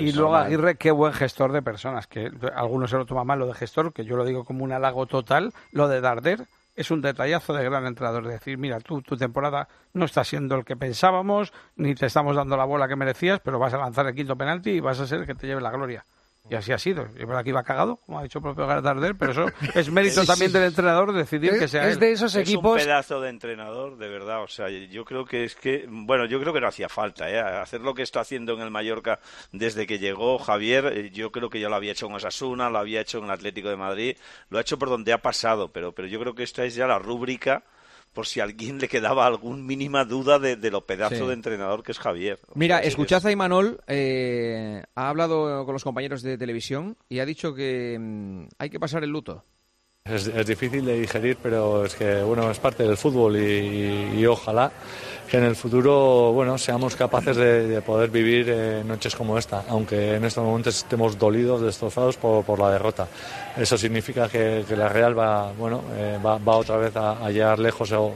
[0.05, 3.47] y luego Aguirre, qué buen gestor de personas, que algunos se lo toman mal lo
[3.47, 7.01] de gestor, que yo lo digo como un halago total, lo de Darder es un
[7.01, 8.27] detallazo de gran entrenador.
[8.27, 12.65] decir, mira, tu temporada no está siendo el que pensábamos, ni te estamos dando la
[12.65, 15.27] bola que merecías, pero vas a lanzar el quinto penalti y vas a ser el
[15.27, 16.05] que te lleve la gloria.
[16.51, 17.09] Y así ha sido.
[17.17, 20.25] Y por aquí va cagado, como ha dicho el propio Gardardel, pero eso es mérito
[20.25, 22.79] también del entrenador decidir que sea es de esos equipos.
[22.79, 24.43] Es un pedazo de entrenador, de verdad.
[24.43, 27.39] O sea, yo creo que es que, bueno, yo creo que no hacía falta, ¿eh?
[27.39, 29.21] Hacer lo que está haciendo en el Mallorca
[29.53, 32.79] desde que llegó Javier, eh, yo creo que ya lo había hecho en Osasuna, lo
[32.79, 34.17] había hecho en el Atlético de Madrid,
[34.51, 36.89] lo ha hecho por donde ha pasado, pero, pero yo creo que esta es ya
[36.89, 37.63] la rúbrica
[38.13, 41.93] por si a alguien le quedaba algún mínima duda de, lo pedazo de entrenador que
[41.93, 42.39] es Javier.
[42.55, 47.55] Mira, escuchad a Imanol, eh, ha hablado con los compañeros de televisión y ha dicho
[47.55, 49.45] que mm, hay que pasar el luto.
[50.05, 54.73] Es, difícil de digerir, pero es que bueno es parte del fútbol y ojalá
[55.33, 60.17] que en el futuro bueno, seamos capaces de, poder vivir eh, noches como esta, aunque
[60.17, 63.09] en estos momentos estemos dolidos, destrozados por, por la derrota.
[63.57, 67.91] Eso significa que, la Real va, bueno, eh, va, va, otra vez a, llegar lejos
[67.93, 68.15] o,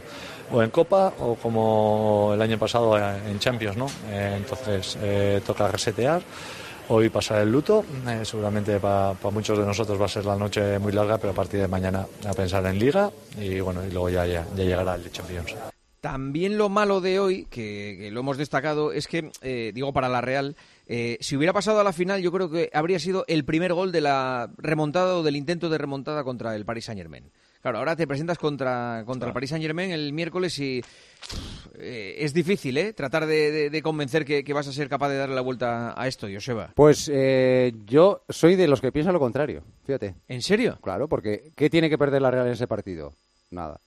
[0.62, 3.78] en Copa o como el año pasado en Champions.
[3.78, 3.86] ¿no?
[4.10, 4.98] Eh, entonces
[5.42, 6.20] toca resetear
[6.90, 7.82] hoy pasar el luto.
[8.24, 11.60] seguramente para, muchos de nosotros va a ser la noche muy larga, pero a partir
[11.60, 15.10] de mañana a pensar en Liga y bueno, y luego ya, ya, ya llegará el
[15.10, 15.54] Champions.
[16.06, 20.20] También lo malo de hoy, que, lo hemos destacado, es que, eh, digo, para la
[20.20, 20.54] Real,
[20.86, 23.90] eh, si hubiera pasado a la final, yo creo que habría sido el primer gol
[23.90, 27.24] de la remontada o del intento de remontada contra el Paris Saint Germain.
[27.60, 30.80] Claro, ahora te presentas contra, contra el Paris Saint Germain el miércoles y
[31.76, 32.92] eh, es difícil, ¿eh?
[32.92, 36.70] Tratar de, convencer que, vas a ser capaz de darle la vuelta a esto, Joseba.
[36.76, 37.10] Pues
[37.84, 40.14] yo soy de los que piensan lo contrario, fíjate.
[40.28, 40.78] ¿En serio?
[40.80, 43.12] Claro, porque ¿qué tiene que perder la Real en ese partido?
[43.50, 43.80] Nada.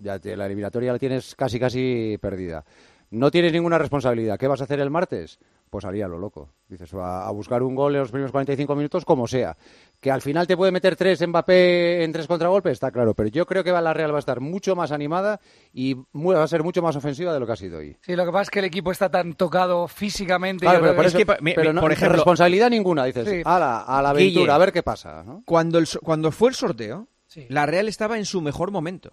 [0.00, 2.64] Ya la eliminatoria la tienes casi casi perdida.
[3.10, 4.38] No tienes ninguna responsabilidad.
[4.38, 5.40] ¿Qué vas a hacer el martes?
[5.68, 6.52] Pues haría lo loco.
[6.68, 9.56] Dices, a, a, buscar un gol en los primeros 45 minutos, como sea.
[10.00, 13.14] Que al final te puede meter tres Mbappé en tres contragolpes, está claro.
[13.14, 15.40] Pero yo creo que la Real va a estar mucho más animada
[15.72, 17.96] y va a ser mucho más ofensiva de lo que ha sido hoy.
[18.00, 20.66] Sí, lo que pasa es que el equipo está tan tocado físicamente.
[20.66, 23.04] pero, por, no, por ejemplo, responsabilidad ninguna.
[23.04, 25.24] Dices, a, la, a la aventura, a ver qué pasa.
[25.44, 27.08] Cuando, el, cuando fue el sorteo,
[27.48, 29.10] la Real estaba en su mejor momento.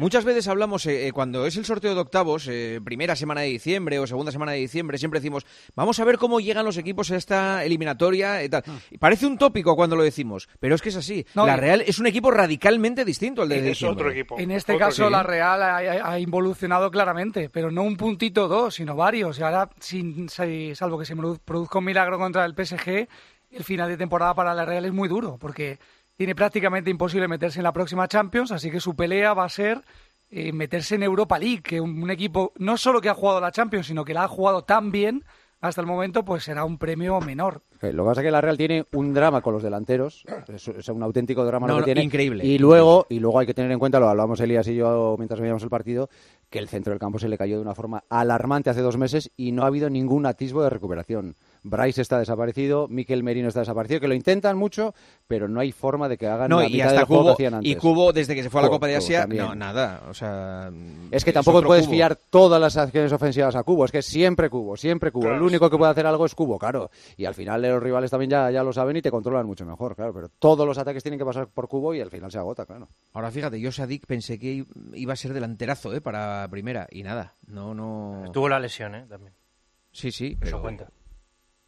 [0.00, 3.48] Muchas veces hablamos, eh, eh, cuando es el sorteo de octavos, eh, primera semana de
[3.48, 5.44] diciembre o segunda semana de diciembre, siempre decimos,
[5.76, 8.64] vamos a ver cómo llegan los equipos a esta eliminatoria y tal.
[8.90, 11.26] Y parece un tópico cuando lo decimos, pero es que es así.
[11.34, 14.38] la Real es un equipo radicalmente distinto al de Es otro equipo.
[14.38, 19.38] En este caso, la Real ha, involucionado claramente, pero no un puntito dos, sino varios.
[19.38, 23.06] Y ahora, sin, salvo que se produzca un milagro contra el PSG,
[23.50, 25.78] el final de temporada para la Real es muy duro, porque
[26.20, 29.80] tiene prácticamente imposible meterse en la próxima Champions, así que su pelea va a ser
[30.28, 33.86] eh, meterse en Europa League, que un, equipo no solo que ha jugado la Champions,
[33.86, 35.24] sino que la ha jugado tan bien
[35.62, 37.62] hasta el momento, pues será un premio menor.
[37.80, 41.02] lo que pasa es que la Real tiene un drama con los delanteros, es, un
[41.02, 42.02] auténtico drama lo que tiene.
[42.02, 42.44] Increíble.
[42.44, 45.40] Y luego, y luego hay que tener en cuenta, lo hablamos Elías y yo mientras
[45.40, 46.10] veíamos el partido,
[46.50, 49.30] que el centro del campo se le cayó de una forma alarmante hace dos meses
[49.38, 51.36] y no ha habido ningún atisbo de recuperación.
[51.62, 54.94] Bryce está desaparecido, Miquel Merino está desaparecido, que lo intentan mucho,
[55.26, 57.70] pero no hay forma de que hagan la mitad del juego que hacían antes.
[57.70, 60.02] Y Cubo, desde que se fue a la Copa de Asia, no, nada.
[60.08, 60.70] O sea,
[61.10, 64.76] es que tampoco puedes fiar todas las acciones ofensivas a Cubo, es que siempre Cubo,
[64.76, 65.28] siempre Cubo.
[65.28, 66.90] El único que puede hacer algo es Cubo, claro.
[67.16, 69.94] Y al final los rivales también ya, ya lo saben y te controlan mucho mejor,
[69.94, 70.14] claro.
[70.14, 72.88] Pero todos los ataques tienen que pasar por Cubo y al final se agota, claro.
[73.12, 76.00] Ahora fíjate, yo Sadik pensé que iba a ser delanterazo ¿eh?
[76.00, 78.30] para primera y nada, no, no...
[78.32, 79.06] Tuvo la lesión, ¿eh?
[79.08, 79.34] También.
[79.92, 80.56] Sí, sí, pero...
[80.56, 80.88] Eso cuenta.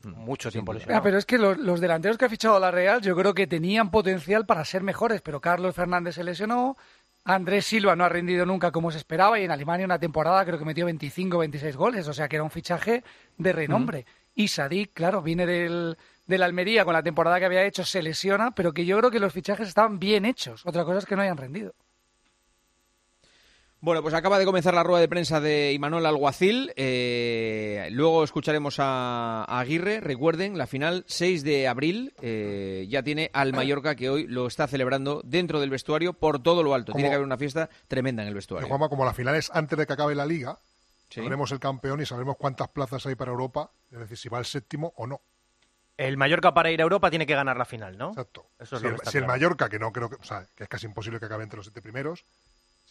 [0.04, 0.98] Mucho tiempo lesionado.
[0.98, 3.90] Ah, pero es que los, delanteros que ha fichado la Real yo creo que tenían
[3.90, 6.76] potencial para ser mejores, pero Carlos Fernández se lesionó,
[7.24, 10.58] Andrés Silva no ha rendido nunca como se esperaba y en Alemania una temporada creo
[10.58, 13.04] que metió 25 26 goles, o sea que era un fichaje
[13.38, 14.06] de renombre.
[14.34, 18.52] Y Sadik, claro, viene del, del Almería con la temporada que había hecho, se lesiona,
[18.52, 20.64] pero que yo creo que los fichajes estaban bien hechos.
[20.64, 21.74] Otra cosa es que no hayan rendido.
[23.84, 26.72] Bueno, pues acaba de comenzar la rueda de prensa de Imanuel Alguacil.
[26.76, 29.98] Eh, luego escucharemos a, Aguirre.
[29.98, 34.68] Recuerden, la final 6 de abril eh, ya tiene al Mallorca que hoy lo está
[34.68, 36.92] celebrando dentro del vestuario por todo lo alto.
[36.92, 38.68] tiene que haber una fiesta tremenda en el vestuario.
[38.68, 40.60] Juanma, como la final es antes de que acabe la liga,
[41.10, 44.44] sabremos el campeón y sabremos cuántas plazas hay para Europa, es decir, si va el
[44.44, 45.22] séptimo o no.
[45.96, 48.10] El Mallorca para ir a Europa tiene que ganar la final, ¿no?
[48.10, 48.46] Exacto.
[49.10, 51.42] si, el, Mallorca, que no creo que, o sea, que es casi imposible que acabe
[51.42, 52.24] entre los siete primeros,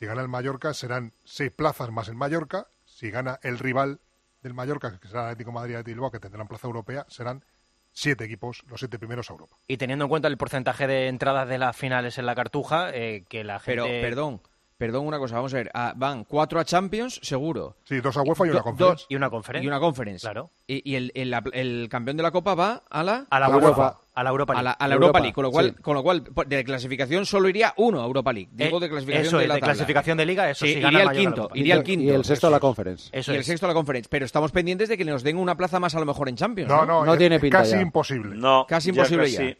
[0.01, 2.65] si gana el Mallorca serán seis plazas más el Mallorca.
[2.85, 3.99] Si gana el rival
[4.41, 7.45] del Mallorca, que será el Atlético Madrid de Bilbao, que tendrán plaza europea, serán
[7.91, 9.57] siete equipos, los siete primeros a Europa.
[9.67, 13.25] Y teniendo en cuenta el porcentaje de entradas de las finales en la Cartuja, eh,
[13.29, 13.83] que la gente...
[13.83, 14.41] Pero, perdón,
[14.81, 15.69] Perdón, una cosa, vamos a ver.
[15.75, 17.75] Ah, van cuatro a Champions, seguro.
[17.83, 19.05] Sí, dos a UEFA y una conference.
[19.09, 19.63] y una conference.
[19.63, 20.21] Y una conference.
[20.21, 20.49] Claro.
[20.65, 23.27] Y, el, el, campeón de la Copa va a la...
[23.29, 23.99] A la, UEFA.
[24.15, 24.75] A la Europa League.
[24.79, 28.01] A la, Europa, League, con lo, cual, con lo cual, de clasificación solo iría uno
[28.01, 28.49] a Europa League.
[28.53, 31.49] Digo de clasificación eso de la de clasificación de liga, eso sí, iría, el quinto,
[31.53, 32.05] iría el quinto.
[32.05, 33.11] Y el sexto a la conference.
[33.11, 34.09] Eso y el sexto a la conference.
[34.09, 36.71] Pero estamos pendientes de que nos den una plaza más a lo mejor en Champions.
[36.71, 38.35] No, no, no, tiene pinta Casi imposible.
[38.35, 39.55] No, casi imposible ya.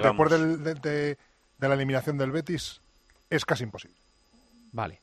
[0.00, 1.16] después, de
[1.58, 2.80] la eliminación del Betis,
[3.28, 4.01] es casi imposible.
[4.72, 5.00] Vale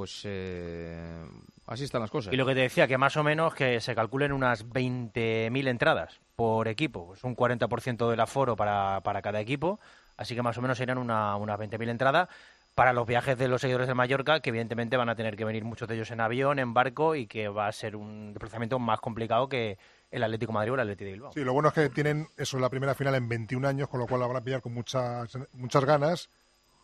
[0.00, 1.26] pues eh,
[1.66, 2.32] así están las cosas.
[2.32, 6.20] Y lo que te decía, que más o menos que se calculen unas 20.000 entradas
[6.36, 9.78] por equipo, es un 40% del aforo para, para cada equipo,
[10.16, 12.28] así que más o menos serían una, unas 20.000 entradas
[12.74, 15.64] para los viajes de los seguidores de Mallorca, que evidentemente van a tener que venir
[15.64, 19.00] muchos de ellos en avión, en barco, y que va a ser un desplazamiento más
[19.00, 19.76] complicado que
[20.10, 21.32] el Atlético Madrid o el Atlético de Bilbao.
[21.32, 24.06] Sí, lo bueno es que tienen eso la primera final en 21 años, con lo
[24.06, 26.30] cual la van a pillar con muchas, muchas ganas,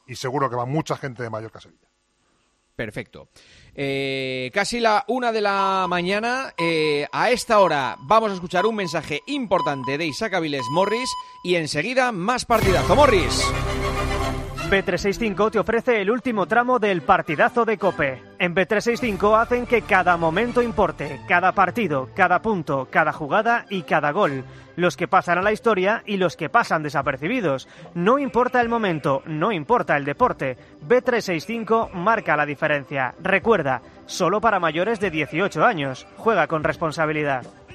[0.06, 1.88] y seguro que va mucha gente de Mallorca a Sevilla.
[2.76, 3.28] Perfecto.
[3.74, 6.52] Eh, casi la una de la mañana.
[6.58, 11.10] Eh, a esta hora vamos a escuchar un mensaje importante de Isaac Aviles Morris
[11.42, 12.94] y enseguida más partidazo.
[12.94, 13.42] Morris.
[14.68, 18.20] B365 te ofrece el último tramo del partidazo de Cope.
[18.40, 24.10] En B365 hacen que cada momento importe, cada partido, cada punto, cada jugada y cada
[24.10, 24.42] gol.
[24.74, 27.68] Los que pasan a la historia y los que pasan desapercibidos.
[27.94, 30.58] No importa el momento, no importa el deporte.
[30.84, 33.14] B365 marca la diferencia.
[33.22, 36.08] Recuerda, solo para mayores de 18 años.
[36.16, 37.46] Juega con responsabilidad.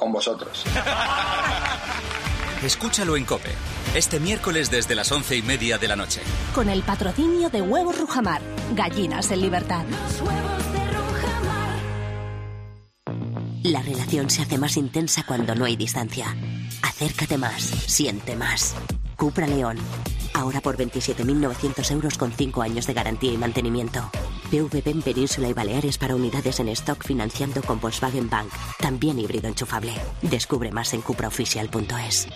[0.00, 0.64] Con vosotros.
[2.64, 3.50] Escúchalo en Cope,
[3.94, 6.22] este miércoles desde las once y media de la noche.
[6.54, 8.40] Con el patrocinio de Huevos Rujamar,
[8.74, 9.84] gallinas en libertad.
[13.62, 16.34] La relación se hace más intensa cuando no hay distancia.
[16.80, 18.74] Acércate más, siente más.
[19.16, 19.76] Cupra León.
[20.32, 24.10] Ahora por 27.900 euros con 5 años de garantía y mantenimiento.
[24.52, 28.50] En Península y Baleares para unidades en stock financiando con Volkswagen Bank.
[28.80, 29.92] También híbrido enchufable.
[30.22, 32.26] Descubre más en cupraoficial.es.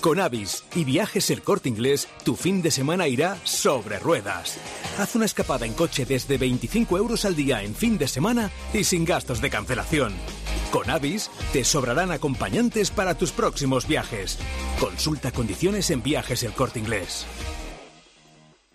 [0.00, 4.58] Con Avis y viajes el corte inglés, tu fin de semana irá sobre ruedas.
[4.98, 8.84] Haz una escapada en coche desde 25 euros al día en fin de semana y
[8.84, 10.12] sin gastos de cancelación.
[10.70, 14.38] Con Avis te sobrarán acompañantes para tus próximos viajes.
[14.80, 17.26] Consulta condiciones en viajes el corte inglés.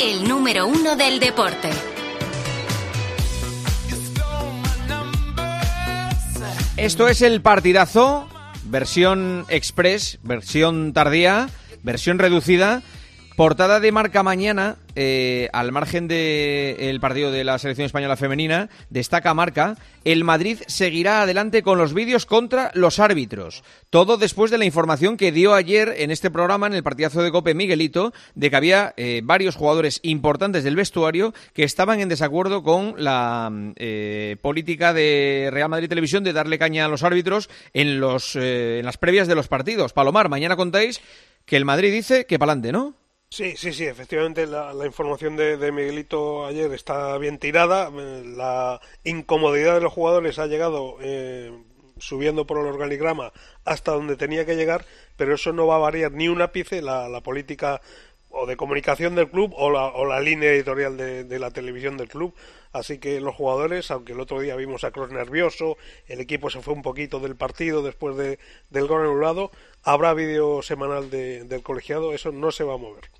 [0.00, 1.68] El número uno del deporte.
[6.78, 8.26] Esto es el partidazo,
[8.64, 11.50] versión express, versión tardía,
[11.82, 12.82] versión reducida
[13.40, 19.32] Portada de marca mañana, eh, al margen del partido de la selección española femenina, destaca
[19.32, 23.64] marca, el Madrid seguirá adelante con los vídeos contra los árbitros.
[23.88, 27.30] Todo después de la información que dio ayer en este programa, en el partidazo de
[27.30, 32.62] Cope Miguelito, de que había eh, varios jugadores importantes del vestuario que estaban en desacuerdo
[32.62, 38.00] con la eh, política de Real Madrid Televisión de darle caña a los árbitros en,
[38.00, 39.94] los, en las previas de los partidos.
[39.94, 41.00] Palomar, mañana contáis
[41.46, 43.00] que el Madrid dice que pa'lante, ¿no?
[43.32, 47.88] Sí, sí, sí, efectivamente la, información de, Miguelito ayer está bien tirada.
[47.88, 51.52] La incomodidad de los jugadores ha llegado eh,
[51.98, 53.32] subiendo por el organigrama
[53.64, 54.84] hasta donde tenía que llegar,
[55.16, 57.80] pero eso no va a variar ni un ápice la, política
[58.30, 62.08] o de comunicación del club o la, o la línea editorial de, la televisión del
[62.08, 62.34] club.
[62.72, 65.76] Así que los jugadores, aunque el otro día vimos a Kroos nervioso,
[66.08, 68.40] el equipo se fue un poquito del partido después de,
[68.70, 73.10] del gol anulado, habrá vídeo semanal del colegiado, eso no se va a mover.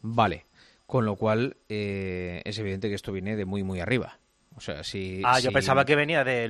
[0.00, 0.46] Vale.
[0.86, 4.18] Con lo cual, eh, es evidente que esto viene de muy, muy arriba.
[4.56, 6.48] O sea, si, ah, yo pensaba que venía de,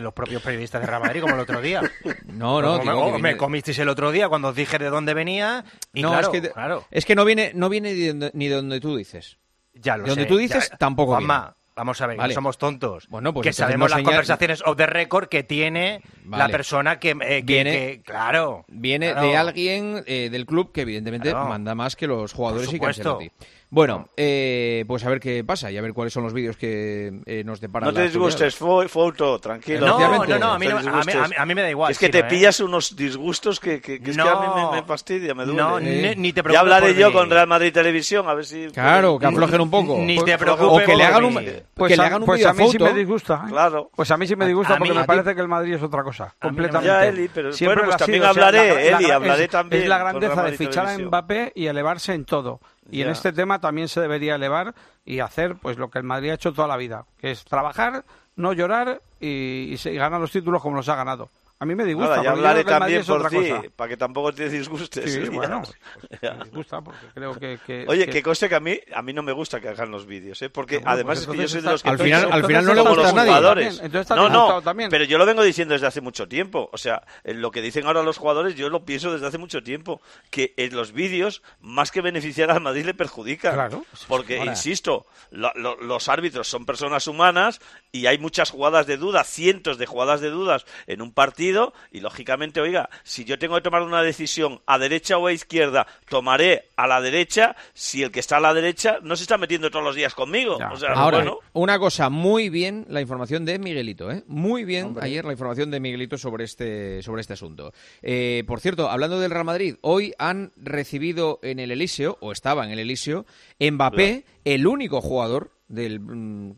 [0.00, 1.82] los propios periodistas de Real Madrid, como el otro día.
[2.26, 2.78] No, no,
[3.12, 5.64] me, me, comisteis el otro día cuando os dije de dónde venía.
[5.92, 6.84] Y no, claro, es que, claro.
[6.90, 7.92] es que no viene, no viene
[8.32, 9.38] ni de donde, tú dices.
[9.74, 13.06] Ya lo de donde tú dices, tampoco Juanma, Vamos a ver, no somos tontos.
[13.08, 17.42] Bueno, pues que sabemos las conversaciones of the record que tiene la persona que, eh,
[17.44, 18.64] viene, claro.
[18.66, 22.86] Viene de alguien eh, del club que evidentemente manda más que los jugadores y que
[22.86, 23.30] Ancelotti.
[23.70, 27.20] Bueno, eh, pues a ver qué pasa y a ver cuáles son los vídeos que
[27.26, 27.88] eh, nos deparan.
[27.88, 29.86] No te disgustes, foto, tranquilo.
[29.86, 31.90] No, no, no, a mí, a, mí, me da igual.
[31.92, 35.44] Es que te pillas unos disgustos que, que, es que a mí me, fastidia, me
[35.44, 35.60] duele.
[35.60, 36.52] No, ni, te preocupes.
[36.54, 38.68] Ya hablaré yo con Real Madrid Televisión, a ver si.
[38.68, 39.98] Claro, que aflojen un poco.
[39.98, 40.84] Ni te preocupes.
[40.84, 41.34] O que le hagan un,
[41.74, 43.44] pues que le hagan un pues a mí sí me disgusta.
[43.46, 43.50] ¿eh?
[43.50, 43.90] Claro.
[43.94, 46.34] Pues a mí sí me disgusta porque me parece que el Madrid es otra cosa.
[46.40, 46.86] Completamente.
[46.88, 49.82] Ya, Eli, pero bueno, pues también hablaré, Eli, hablaré también.
[49.82, 52.60] Es la grandeza de fichar a Mbappé y elevarse en todo.
[52.90, 54.74] Y en este tema también se debería elevar
[55.04, 58.04] y hacer pues lo que el Madrid ha hecho toda la vida, que es trabajar,
[58.36, 61.30] no llorar y, ganar los títulos como los ha ganado.
[61.60, 62.10] A mí me disgusta.
[62.10, 65.12] Nada, ya hablaré también por ti, para que tampoco te disgustes.
[65.12, 67.58] Sí, bueno, pues, me disgusta porque creo que...
[67.66, 68.12] que Oye, que...
[68.12, 70.50] qué cosa que a mí, a mí no me gusta que hagan los vídeos, ¿eh?
[70.50, 71.88] Porque además pues es que yo soy de los que...
[71.88, 73.30] Al final, al final no le gusta a nadie.
[73.30, 73.80] Jugadores.
[73.82, 74.88] Entonces no, no, también.
[74.88, 76.70] pero yo lo vengo diciendo desde hace mucho tiempo.
[76.72, 80.00] O sea, lo que dicen ahora los jugadores, yo lo pienso desde hace mucho tiempo.
[80.30, 83.52] Que en los vídeos, más que beneficiar al Madrid, le perjudica.
[83.52, 83.84] Claro.
[84.06, 89.24] Porque, insisto, lo, lo, los árbitros son personas humanas y hay muchas jugadas de duda,
[89.24, 91.47] cientos de jugadas de dudas en un partido
[91.92, 95.86] y, lógicamente, oiga, si yo tengo que tomar una decisión a derecha o a izquierda,
[96.08, 99.70] tomaré a la derecha si el que está a la derecha no se está metiendo
[99.70, 100.58] todos los días conmigo.
[100.72, 101.38] O sea, Ahora, bueno.
[101.52, 104.24] una cosa, muy bien la información de Miguelito, ¿eh?
[104.26, 107.72] Muy bien ayer la información de Miguelito sobre este, sobre este asunto.
[108.02, 112.64] Eh, por cierto, hablando del Real Madrid, hoy han recibido en el Elíseo, o estaba
[112.64, 113.26] en el Elíseo,
[113.60, 116.00] Mbappé, el único jugador del,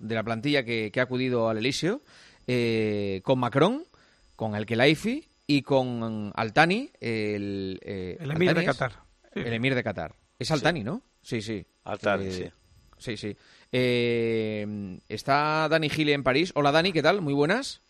[0.00, 2.00] de la plantilla que, que ha acudido al Elíseo,
[2.46, 3.84] eh, con Macron,
[4.40, 8.92] con el Kelaifi y con Altani, el, eh, El emir Altani de es- Qatar.
[9.34, 9.40] Sí.
[9.40, 10.14] El emir de Qatar.
[10.38, 11.02] Es Altani, ¿no?
[11.20, 11.62] Sí, sí.
[11.84, 12.44] Altani, Eh, sí.
[12.96, 13.36] Sí, sí.
[13.70, 16.52] Eh, está Dani Gile en París.
[16.54, 17.20] Hola Dani, ¿qué tal?
[17.20, 17.82] Muy buenas.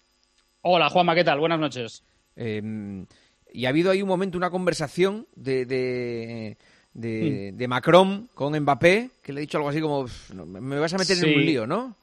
[0.63, 1.39] Hola Juanma, ¿qué tal?
[1.39, 2.03] Buenas noches.
[2.35, 3.05] Eh,
[3.53, 6.57] y ha habido ahí un momento, una conversación de, de,
[6.95, 10.81] de, de Macron con Mbappé, que le ha dicho algo así como, "Uf, no, me
[10.81, 11.33] vas a meter en Sí.
[11.33, 11.97] un lío, ¿no?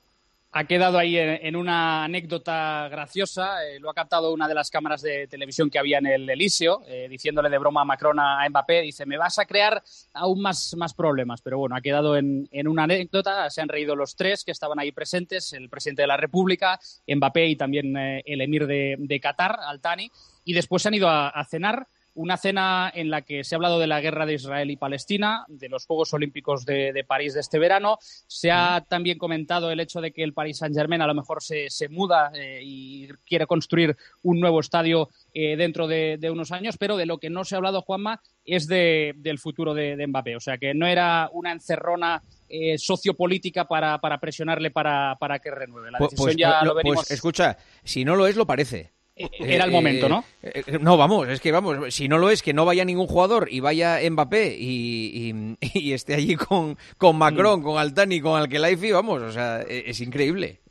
[0.52, 3.66] Ha quedado ahí en, una anécdota graciosa.
[3.66, 6.84] eh, lo ha captado una de las cámaras de televisión que había en el Elíseo,
[6.88, 8.82] eh, diciéndole de broma a Macron a, Mbappé.
[8.82, 9.84] Dice, me vas a crear
[10.14, 11.42] aún más, más problemas.
[11.42, 13.50] Pero bueno, ha quedado en, en una anécdota.
[13.50, 17.48] Se han reído los tres que estaban ahí presentes, el presidente de la República, Mbappé
[17.48, 20.10] y también eh, el emir de, de Qatar, Altani.
[20.46, 21.88] Y después se han ido a cenar.
[22.20, 25.46] Una cena en la que se ha hablado de la guerra de Israel y Palestina,
[25.48, 28.00] de los Juegos Olímpicos de, de París de este verano.
[28.02, 31.70] Se ha también comentado el hecho de que el Paris Saint-Germain a lo mejor se,
[31.70, 36.76] se muda eh, y quiere construir un nuevo estadio eh, dentro de, de unos años,
[36.80, 40.08] pero de lo que no se ha hablado, Juanma, es de- del futuro de, de
[40.08, 40.36] Mbappé.
[40.36, 45.52] O sea, que no era una encerrona eh, sociopolítica para, para presionarle para, para que
[45.52, 45.92] renueve.
[45.92, 46.96] La Pues, decisión pues, ya lo- lo venimos...
[47.02, 48.97] pues, escucha, si no lo es, lo parece.
[49.40, 50.24] Era el momento, ¿no?
[50.44, 53.08] eh, eh, no, vamos, es que vamos, si no lo es, que no vaya ningún
[53.08, 57.20] jugador y vaya Mbappé y, y- y esté allí con, con Mm.
[57.20, 60.62] Macron, con Altani, con Alkelaifi, vamos, o sea, e- es, increíble.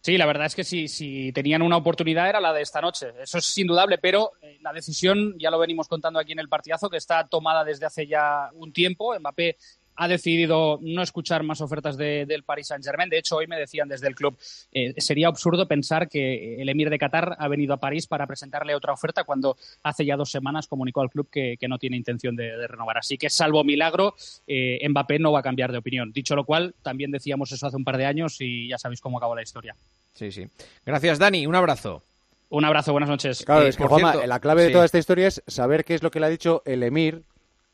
[0.00, 3.08] Sí, la verdad es que si, si tenían una oportunidad era la de esta noche.
[3.20, 6.88] Eso es indudable, pero eh, la decisión, ya lo venimos contando aquí en el partidazo,
[6.88, 9.18] que está tomada desde hace ya un tiempo.
[9.18, 9.56] Mbappé
[10.00, 13.10] ha decidido no escuchar más ofertas de- del Paris Saint-Germain.
[13.10, 14.38] De hecho, hoy me decían desde el club,
[14.72, 18.74] eh, sería absurdo pensar que el emir de Qatar ha venido a París para presentarle
[18.74, 22.36] otra oferta cuando hace ya dos semanas comunicó al club que, que no tiene intención
[22.36, 22.98] de, de renovar.
[22.98, 24.14] Así que, salvo milagro,
[24.46, 26.12] eh, Mbappé no va a cambiar de opinión.
[26.12, 29.18] Dicho lo cual, también decíamos eso hace un par de años y ya sabéis cómo
[29.18, 29.74] acabó la historia.
[30.14, 30.46] Sí, sí.
[30.86, 32.02] Gracias, Dani, un abrazo.
[32.50, 33.44] Un abrazo, buenas noches.
[33.44, 35.84] Claro, Eh, es que por Juanma, cierto, la clave de toda esta historia es saber
[35.84, 37.22] qué es lo que le ha dicho el Emir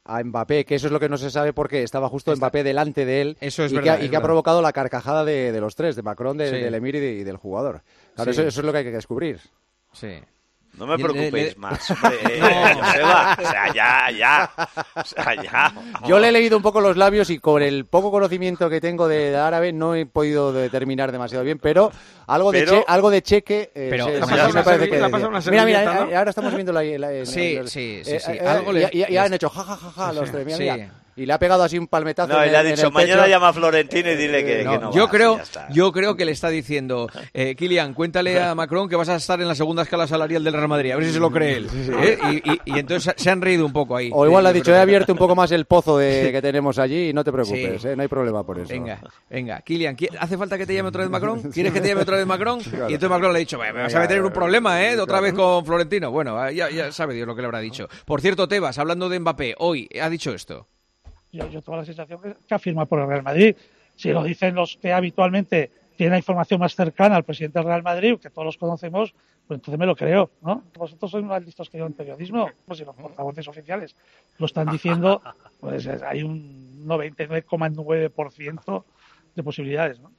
[0.04, 3.04] a Mbappé, que eso es lo que no se sabe porque estaba justo Mbappé delante
[3.06, 5.50] de él Eso es y, verdad, que, ha- y que ha provocado la carcajada de,
[5.52, 6.56] de los tres, de Macron, de- Sí.
[6.56, 7.82] del Emir y, de- y del jugador.
[8.14, 8.40] Claro, Sí.
[8.40, 9.40] eso, eso es lo que hay que descubrir.
[9.92, 10.08] Sí.
[10.76, 12.40] No me Y le- preocupéis le- más, hombre, eh,
[12.74, 12.82] No.
[12.84, 13.36] Joseba.
[13.38, 14.50] O sea, ya, ya.
[14.96, 15.72] O sea, ya.
[16.06, 19.06] Yo le he leído un poco los labios y con el poco conocimiento que tengo
[19.06, 21.92] de, de árabe no he podido determinar demasiado bien, pero
[22.26, 24.20] algo de, che- algo de cheque eh, Pero- sí- ¿Le
[24.52, 25.08] me parece que le
[25.50, 26.82] Mira, mira, eh, ahora estamos viendo la...
[26.82, 28.32] la- Sí, sí, sí, eh, sí.
[28.32, 30.32] eh, Algo le- ya, ya- ya les- han hecho ja, ja, ja, ja, los Sí,
[30.32, 30.62] tres, mira, sí.
[30.64, 30.90] mira.
[31.16, 33.52] Y le ha pegado así un palmetazo No, y le ha dicho, mañana llama a
[33.52, 35.40] Florentino y dile que que No, yo va, creo,
[35.70, 39.40] yo creo que le está diciendo, eh, Kilian, cuéntale a Macron que vas a estar
[39.40, 41.68] en la segunda escala salarial del Real Madrid, a ver si se lo cree él.
[42.02, 42.18] ¿eh?
[42.44, 44.10] Y, y- y entonces se han reído un poco ahí.
[44.12, 46.78] O igual le ha dicho, he abierto un poco más el pozo de, que tenemos
[46.78, 47.88] allí y no te preocupes, Sí.
[47.88, 48.68] eh, no hay problema por eso.
[48.68, 49.00] Venga,
[49.30, 51.42] venga, Kilian, ¿qui- ¿hace falta que te llame otra vez Macron?
[51.52, 52.60] ¿Quieres que te llame otra vez Macron?
[52.60, 52.90] Claro.
[52.90, 54.94] Y entonces Macron le ha dicho, "Bueno, me vas a meter en un problema, ¿eh?
[54.94, 55.22] Otra claro.
[55.22, 56.10] vez con Florentino.
[56.10, 57.88] Bueno, ya, ya sabe Dios lo que le habrá dicho.
[58.04, 60.66] Por cierto, Tebas, hablando de Mbappé, hoy ha dicho esto.
[61.36, 63.56] Yo, yo tengo la sensación que, que afirma por el Real Madrid.
[63.96, 67.82] Si lo dicen los que habitualmente tienen la información más cercana al presidente del Real
[67.82, 69.14] Madrid, que todos los conocemos,
[69.46, 70.64] pues entonces me lo creo, ¿no?
[70.76, 73.94] Vosotros sois más listos que yo en periodismo, pues si los portavoces oficiales
[74.38, 75.22] lo están diciendo,
[75.60, 78.84] pues es- hay un 99,9%
[79.34, 80.10] de posibilidades, ¿no?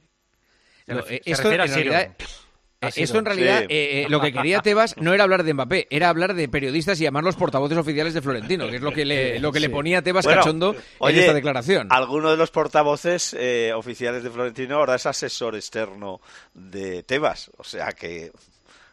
[0.86, 1.92] Se eh, refiere esto, a en Sirio.
[1.92, 2.45] realidad, A
[2.88, 3.66] eh, esto en realidad, Sí.
[3.68, 7.00] eh, eh, lo que quería Tebas no era hablar de Mbappé, era hablar de periodistas
[7.00, 10.02] y llamarlos portavoces oficiales de Florentino, que es lo que le, lo que le ponía
[10.02, 11.88] Tebas Bueno, cachondo en oye, esta declaración.
[11.90, 16.20] Alguno de los portavoces eh, oficiales de Florentino ahora es asesor externo
[16.54, 17.50] de Tebas.
[17.56, 18.32] O sea que.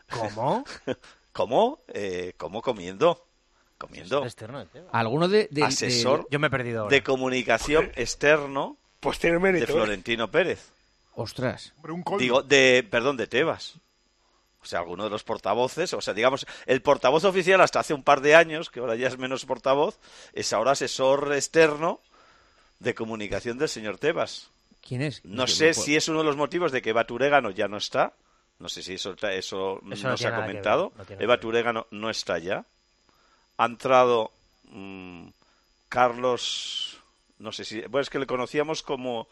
[0.10, 0.64] ¿Cómo?
[1.32, 1.80] ¿Cómo?
[1.94, 3.26] Eh, ¿Cómo comiendo?
[3.78, 4.24] Comiendo.
[4.24, 4.90] externo de Tebas.
[4.94, 6.96] Alguno de, de- asesor de- Yo me he perdido ahora.
[6.96, 9.66] de comunicación externo Pues tiene mérito.
[9.66, 9.74] de.
[9.74, 10.72] Florentino Pérez.
[11.16, 11.74] Ostras.
[12.18, 13.76] Digo, de, perdón, de Tebas.
[14.62, 18.04] o sea, alguno de los portavoces, o sea, digamos, el portavoz oficial hasta hace un
[18.04, 20.00] par de años, que ahora ya es menos portavoz,
[20.34, 22.00] es ahora asesor externo
[22.80, 24.50] de comunicación del señor Tebas.
[24.86, 25.24] ¿Quién es?
[25.24, 28.14] No sé si es uno de los motivos de que Eva Turegano ya no está.
[28.60, 30.92] No sé si eso, eso, no, se ha comentado.
[31.20, 32.66] Eva Turegano no está ya.
[33.58, 34.32] Ha entrado
[34.70, 35.28] mm,
[35.90, 36.98] Carlos,
[37.40, 39.28] no sé si, bueno, es que le conocíamos como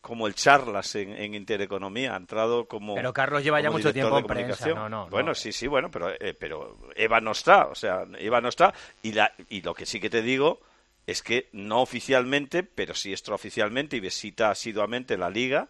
[0.00, 2.94] como el Charlas en, Intereconomía, ha entrado como.
[2.94, 4.88] Pero Carlos lleva ya mucho tiempo en prensa.
[5.10, 8.72] bueno, sí, sí, bueno, pero, eh, pero Eva no está, o sea, Eva no está.
[9.02, 10.60] Y, la, y lo que sí que te digo
[11.06, 15.68] es que no oficialmente, pero sí extraoficialmente y visita asiduamente la Liga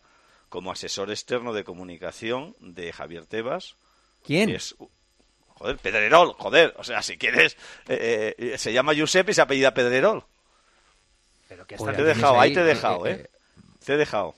[0.48, 3.76] como asesor externo de comunicación de Javier Tebas.
[4.24, 4.50] ¿Quién?
[4.50, 4.74] Es,
[5.54, 7.56] joder, Pedrerol, joder, o sea, si quieres,
[7.88, 10.24] eh, eh, se llama Giuseppe y se apellida Pedrerol.
[11.48, 13.30] Pero que te he dejado, ahí te he dejado, ¿eh?
[13.89, 14.34] Te he dejado.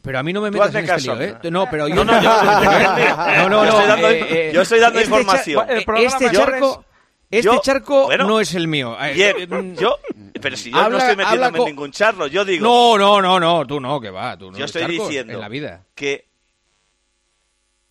[0.00, 1.36] Pero a mí no me metas en este caso, ¿eh?
[1.50, 1.96] No, pero yo...
[2.06, 5.66] No, no, yo, no, no, yo estoy dando, eh, yo estoy dando este información.
[5.98, 6.84] este charco...
[7.30, 8.96] Este charco no es el mío.
[9.12, 9.98] Bien, yo,
[10.40, 12.64] pero si yo no estoy metiéndome en ningún charlo, yo digo.
[12.64, 14.56] No, no, no, no, tú no, que va, tú no.
[14.56, 15.84] Yo estoy diciendo en la vida.
[15.94, 16.24] que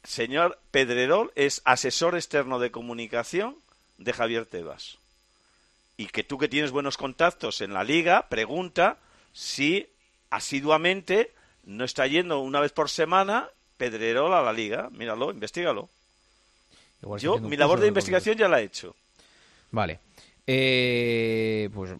[0.03, 3.55] señor Pedrerol es asesor externo de comunicación
[3.99, 4.97] de Javier Tebas
[5.95, 8.97] y que tú que tienes buenos contactos en la liga pregunta
[9.31, 9.89] si
[10.35, 11.31] asiduamente
[11.63, 14.89] no está yendo una vez por semana Pedrerol a la liga.
[14.91, 15.89] Míralo, investigalo.
[17.19, 18.95] Yo mi labor de investigación ya la he hecho.
[19.71, 19.99] Vale.
[20.47, 21.91] Eh, pues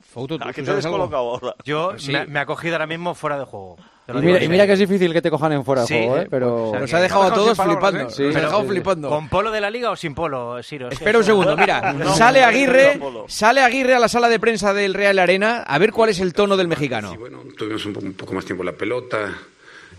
[0.00, 1.56] Foto, ¿A qué te has colocado ahora?
[1.64, 1.94] Yo
[2.28, 3.78] me, ha cogido ahora mismo fuera de juego.
[4.08, 6.28] Y mira, y mira, que es difícil que te cojan en fuera de juego, ¿eh?
[6.30, 6.72] Pero...
[6.78, 8.08] Nos ha dejado a todos flipando.
[8.10, 9.08] Sí, Nos ha dejado flipando.
[9.08, 10.88] ¿Con polo de la liga o sin polo, Siro?
[10.88, 11.96] Espera un segundo, mira.
[12.14, 16.10] sale Aguirre sale Aguirre a la sala de prensa del Real Arena a ver cuál
[16.10, 17.10] es el tono del mexicano.
[17.10, 19.34] Sí, bueno, tuvimos un poco más tiempo la pelota,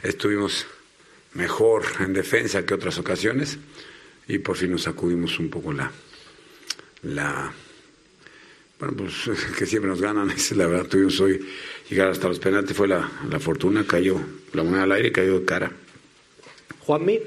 [0.01, 0.65] estuvimos
[1.33, 3.57] mejor en defensa que otras ocasiones
[4.29, 5.91] y por fin nos sacudimos un poco la
[7.01, 7.51] la
[8.83, 11.39] bueno, pues que siempre nos ganan, es la verdad, tuvimos hoy
[11.89, 14.19] llegar hasta los penaltis, fue la, la fortuna, cayó
[14.53, 15.71] la moneda al aire y cayó de cara.
[16.79, 17.19] Juanmi.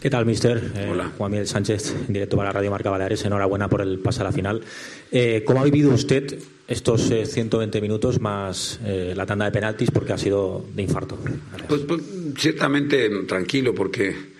[0.00, 0.72] ¿Qué tal, mister?
[0.74, 1.12] Eh, Hola.
[1.16, 3.24] Juan Miguel Sánchez, en directo para Radio Marca Baleares.
[3.24, 4.62] Enhorabuena por el pase a la final.
[5.10, 6.38] Eh, ¿Cómo ha vivido usted
[6.68, 9.90] estos 120 eh, minutos más la tanda de penaltis?
[9.90, 11.16] Porque ha sido de infarto.
[11.68, 12.02] Pues, pues,
[12.36, 14.33] ciertamente tranquilo, porque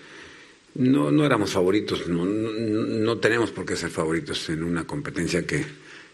[0.75, 5.65] no, no éramos favoritos, no, no, tenemos por qué ser favoritos en una competencia que,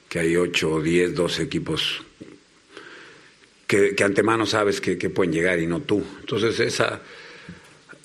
[0.07, 2.01] que hay 8, 10, 12 equipos
[3.65, 6.03] que, que antemano sabes que, que, pueden llegar y no tú.
[6.19, 7.01] Entonces esa,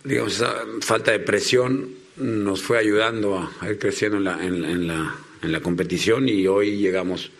[0.04, 5.14] digamos, esa falta de presión nos fue ayudando a, ir creciendo en la, en, la,
[5.42, 7.32] en la competición y hoy llegamos,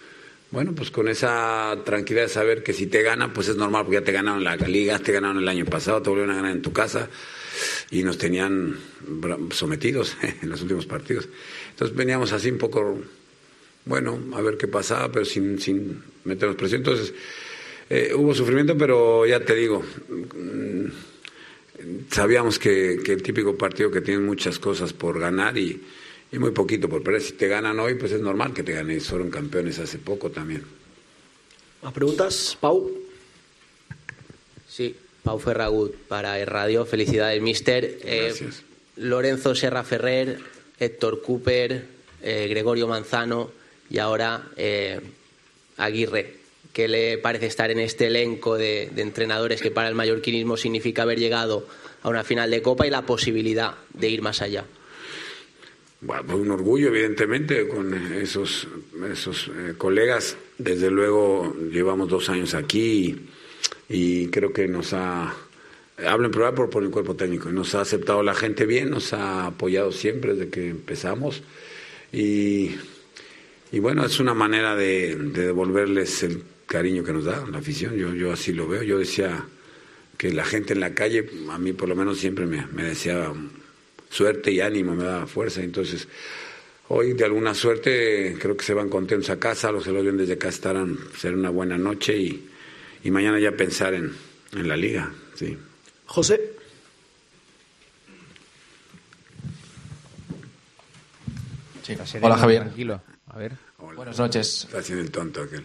[0.51, 4.01] bueno, pues con esa tranquilidad de saber que si te ganan, pues es normal, porque
[4.01, 6.63] ya te ganaron la liga, te ganaron el año pasado, te volvieron a ganar en
[6.63, 7.09] tu casa
[7.91, 8.77] y nos tenían
[9.51, 11.29] sometidos en los últimos partidos.
[11.71, 12.99] Entonces veníamos así un poco,
[13.85, 16.81] bueno, a ver qué pasaba, pero sin, sin meternos presión.
[16.81, 17.13] Entonces
[17.89, 20.87] eh, hubo sufrimiento, pero ya te digo, mm,
[22.11, 25.81] sabíamos que, el típico partido que tiene muchas cosas por ganar y,
[26.33, 27.23] y muy poquito por perder.
[27.23, 29.01] Si te ganan hoy, pues es normal que te ganen.
[29.01, 30.63] Fueron campeones hace poco también.
[31.83, 33.06] ¿Más preguntas, Pau?
[35.27, 36.87] Pau Ferragut para el radio.
[36.87, 37.99] Felicidades, mister.
[38.05, 38.33] Eh,
[38.95, 40.39] Lorenzo Serra Ferrer,
[40.79, 41.85] Héctor Cooper,
[42.23, 43.51] eh, Gregorio Manzano
[43.91, 45.01] y ahora eh,
[45.79, 46.37] Aguirre.
[46.73, 51.19] ¿Qué le parece estar en este elenco de, entrenadores que para el mallorquinismo significa haber
[51.19, 51.67] llegado
[52.05, 54.65] a una final de Copa y la posibilidad de ir más allá?
[56.03, 58.69] Bueno, pues un orgullo, evidentemente, con esos,
[59.11, 60.37] esos colegas.
[60.57, 63.27] Desde luego, llevamos dos años aquí
[63.89, 65.35] y creo que nos ha,
[66.07, 69.13] hablo en plural por, por el cuerpo técnico, nos ha aceptado la gente bien, nos
[69.13, 71.43] ha apoyado siempre desde que empezamos.
[72.13, 72.73] Y,
[73.73, 78.13] y bueno, es una manera de, devolverles el cariño que nos da la afición, yo,
[78.15, 79.45] yo así lo veo, yo decía
[80.19, 83.35] que la gente en la calle, a mí por lo menos siempre me, me deseaba
[84.11, 86.09] suerte y ánimo, me daba fuerza, entonces
[86.89, 90.49] hoy de alguna suerte creo que se van contentos a casa, los ven desde acá
[90.49, 92.49] estarán, será una buena noche y
[93.05, 94.17] y mañana ya pensar en,
[94.53, 95.13] en la liga.
[95.35, 95.57] Sí.
[96.07, 96.57] José.
[102.21, 102.63] Hola Javier.
[102.63, 103.01] Tranquilo.
[103.29, 103.53] A ver.
[103.79, 104.65] Buenas noches.
[104.65, 105.65] Está haciendo el tonto aquel.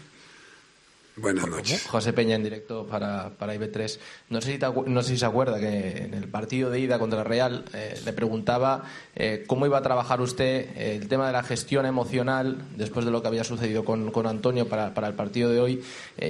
[1.18, 1.88] Buenas noches.
[1.88, 4.00] José Peña en directo para, para IB3.
[4.30, 7.20] No sé, si no sé si se acuerda que en el partido de ida contra
[7.20, 8.86] el Real eh, le preguntaba
[9.16, 13.12] eh, cómo iba a trabajar usted eh, el tema de la gestión emocional después de
[13.12, 15.84] lo que había sucedido con, con Antonio para, para, el partido de hoy.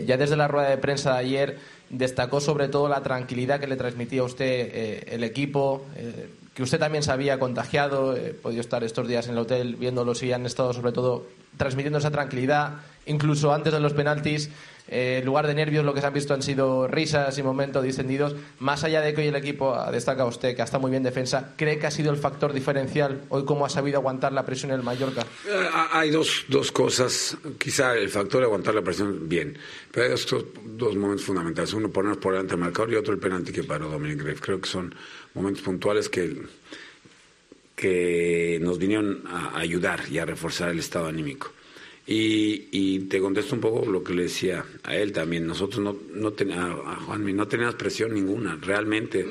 [0.06, 1.60] ya desde la rueda de prensa de ayer
[1.90, 5.86] destacó sobre todo la tranquilidad que le transmitía a usted el equipo
[6.54, 10.22] que usted también se había contagiado, he podido estar estos días en el hotel viéndolos
[10.24, 11.26] y han estado sobre todo
[11.58, 14.49] transmitiendo esa tranquilidad, incluso antes de los penaltis,
[14.92, 17.82] eh, en lugar de nervios lo que se han visto han sido risas y momentos
[17.84, 18.36] distendidos.
[18.60, 21.54] Más allá de que hoy el equipo, destaca usted que ha estado muy bien defensa,
[21.56, 24.78] ¿cree que ha sido el factor diferencial hoy cómo ha sabido aguantar la presión en
[24.78, 25.22] el Mallorca?
[25.48, 29.58] Eh, hay dos, dos cosas, quizá el factor de aguantar la presión bien,
[29.92, 30.28] pero hay dos,
[30.66, 31.74] dos momentos fundamentales.
[31.74, 34.42] Uno, ponernos por delante del marcador y otro, el penalti que paró Dominic Greff.
[34.42, 34.94] Creo que son
[35.34, 36.42] momentos puntuales que
[37.82, 41.52] que nos vinieron a ayudar y a reforzar el estado anímico.
[42.14, 45.45] Y, te contesto un poco lo que le decía a él también.
[45.45, 49.26] Nosotros no, no a Juanmi, no teníamos presión ninguna, realmente.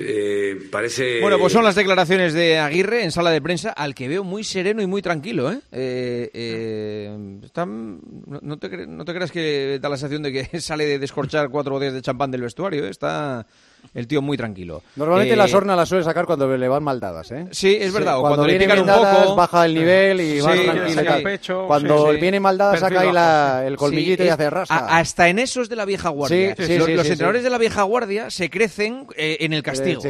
[0.00, 1.20] Eh, parece.
[1.20, 4.44] Bueno, pues son las declaraciones de Aguirre en sala de prensa, al que veo muy
[4.44, 5.50] sereno y muy tranquilo.
[5.50, 5.60] ¿eh?
[5.72, 10.98] eh, eh no, te, no, te, creas que da la sensación de que sale de
[10.98, 12.86] descorchar cuatro botellas de champán del vestuario.
[12.86, 13.46] Está
[13.94, 14.82] el tío muy tranquilo.
[14.96, 17.46] Normalmente la eh, sorna la suele sacar cuando le van mal dadas, ¿eh?
[17.50, 18.18] Sí, es verdad.
[18.20, 19.36] cuando, le pican un poco...
[19.36, 21.66] baja el nivel y va tranquilo.
[21.66, 24.86] cuando viene mal dada saca ahí el colmillito y hace rasca.
[24.86, 26.54] hasta en esos de la vieja guardia.
[26.58, 30.02] los, los entrenadores de la vieja guardia se crecen eh, en el castigo.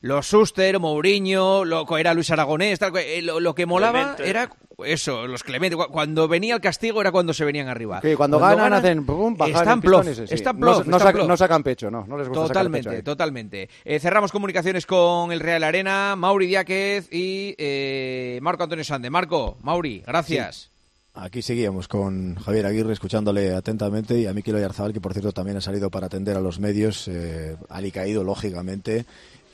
[0.00, 4.50] los Suster, Mourinho, lo, era Luis Aragonés, eh, lo, que molaba era
[4.84, 5.76] eso, los Clemente.
[5.76, 8.00] Cuando venía el castigo era cuando se venían arriba.
[8.16, 12.48] cuando, ganan, hacen pum, están plof, están plof, no, sacan pecho, no, no les gusta
[12.48, 13.68] Totalmente, pecho totalmente.
[13.84, 19.10] Eh, cerramos comunicaciones con el Real Arena, Mauri Diáquez y eh, Marco Antonio Sande.
[19.10, 20.70] Marco, Mauri, gracias.
[21.16, 25.56] Aquí seguíamos con Javier Aguirre escuchándole atentamente y a Miquel Oyarzabal, que por cierto también
[25.56, 27.56] ha salido para atender a los medios, eh,
[27.92, 29.06] caído lógicamente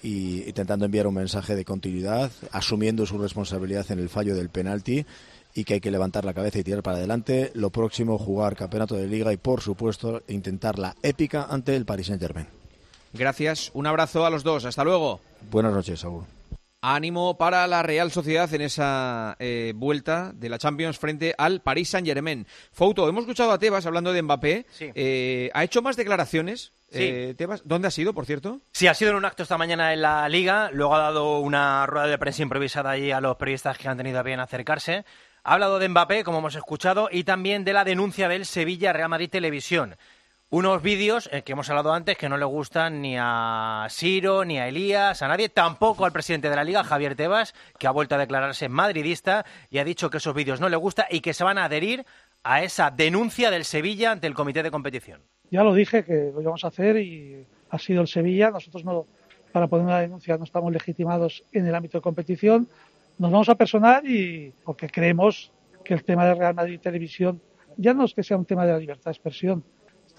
[0.03, 5.05] y intentando enviar un mensaje de continuidad, asumiendo su responsabilidad en el fallo del penalti
[5.55, 7.51] y que hay que levantar la cabeza y tirar para adelante.
[7.55, 12.07] Lo próximo, jugar campeonato de liga y, por supuesto, intentar la épica ante el Paris
[12.07, 12.47] Saint-Germain.
[13.13, 15.21] Gracias, un abrazo a los dos, hasta luego.
[15.51, 16.25] Buenas noches, Saúl.
[16.83, 21.91] Ánimo para la Real Sociedad en esa eh, vuelta de la Champions frente al Paris
[21.91, 22.47] Saint-Germain.
[22.73, 24.67] Fouto, hemos escuchado a Tebas hablando de Mbappé.
[24.81, 28.61] Eh, ¿Ha hecho más declaraciones eh, ¿Dónde ha sido, por cierto?
[28.73, 30.71] Sí, ha sido en un acto esta mañana en la Liga.
[30.73, 34.19] Luego ha dado una rueda de prensa improvisada allí a los periodistas que han tenido
[34.19, 35.05] a bien acercarse.
[35.45, 39.09] Ha hablado de Mbappé, como hemos escuchado, y también de la denuncia del Sevilla Real
[39.09, 39.97] Madrid Televisión.
[40.53, 44.59] Unos vídeos eh, que hemos hablado antes que no le gustan ni a Siro, ni
[44.59, 48.17] a Elías, a nadie, tampoco al presidente de la Liga, Javier Tebas, que ha vuelto
[48.17, 51.45] a declararse madridista y ha dicho que esos vídeos no le gustan y que se
[51.45, 52.05] van a adherir
[52.43, 55.21] a esa denuncia del Sevilla ante el comité de competición.
[55.53, 58.51] Ya lo dije que lo íbamos a hacer y ha sido el Sevilla.
[58.51, 59.07] Nosotros no,
[59.53, 62.67] para poner una denuncia no estamos legitimados en el ámbito de competición.
[63.19, 65.53] Nos vamos a personar y porque creemos
[65.85, 67.41] que el tema de Real Madrid Televisión
[67.77, 69.63] ya no es que sea un tema de la libertad de expresión.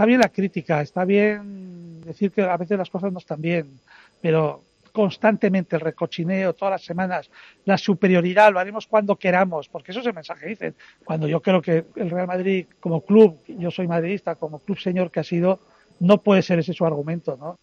[0.02, 3.80] Está bien la crítica, está bien decir que a veces las cosas no están bien,
[4.20, 7.30] pero constantemente el recochineo todas las semanas,
[7.66, 10.74] la superioridad, lo haremos cuando queramos, porque eso es el mensaje dicen.
[11.06, 15.12] Cuando yo creo que el Real Madrid como club, yo soy madridista, como club señor
[15.12, 15.60] que ha sido,
[15.99, 17.60] no puede ser ese su argumento, ¿no?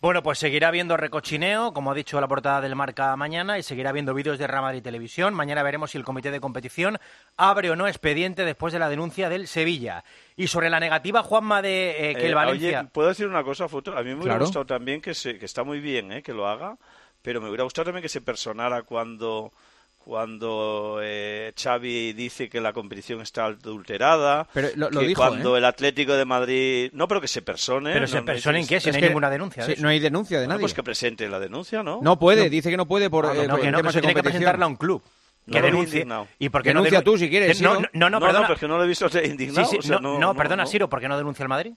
[0.00, 3.90] Bueno, pues seguirá habiendo recochineo, como ha dicho la portada del Marca mañana, y seguirá
[3.90, 5.34] habiendo vídeos de Real y Televisión.
[5.34, 6.98] Mañana veremos si el comité de competición
[7.36, 10.04] abre o no expediente después de la denuncia del Sevilla.
[10.36, 12.80] Y sobre la negativa, Juanma, de eh, que el eh, Valencia...
[12.82, 13.90] Oye, ¿puedo decir una cosa, Futo?
[13.98, 16.46] A mí me hubiera gustado también que, se, que está muy bien eh, que lo
[16.46, 16.76] haga,
[17.20, 19.50] pero me hubiera gustado también que se personara cuando
[20.08, 25.58] cuando eh, Xavi dice que la competición está adulterada, pero lo, que cuando ¿eh?
[25.58, 26.90] el Atlético de Madrid...
[26.94, 27.92] No, pero que se persone.
[27.92, 28.80] ¿Pero se persone en qué?
[28.80, 29.66] Si no hay ninguna denuncia.
[29.76, 30.60] no hay denuncia de nadie.
[30.60, 32.00] pues que presente la denuncia, ¿no?
[32.00, 34.14] No puede, dice que no puede por, ah, eh, no, que no, que se tiene
[34.14, 35.02] que presentarla a un club.
[35.46, 36.06] Que denuncie.
[36.38, 37.60] ¿Y por qué denuncia tú si quieres?
[37.60, 38.40] No, no, no, perdona.
[38.40, 39.68] No, porque no lo he visto indignado.
[40.00, 41.72] no, perdona, Siro, ¿por qué no denuncia el Madrid?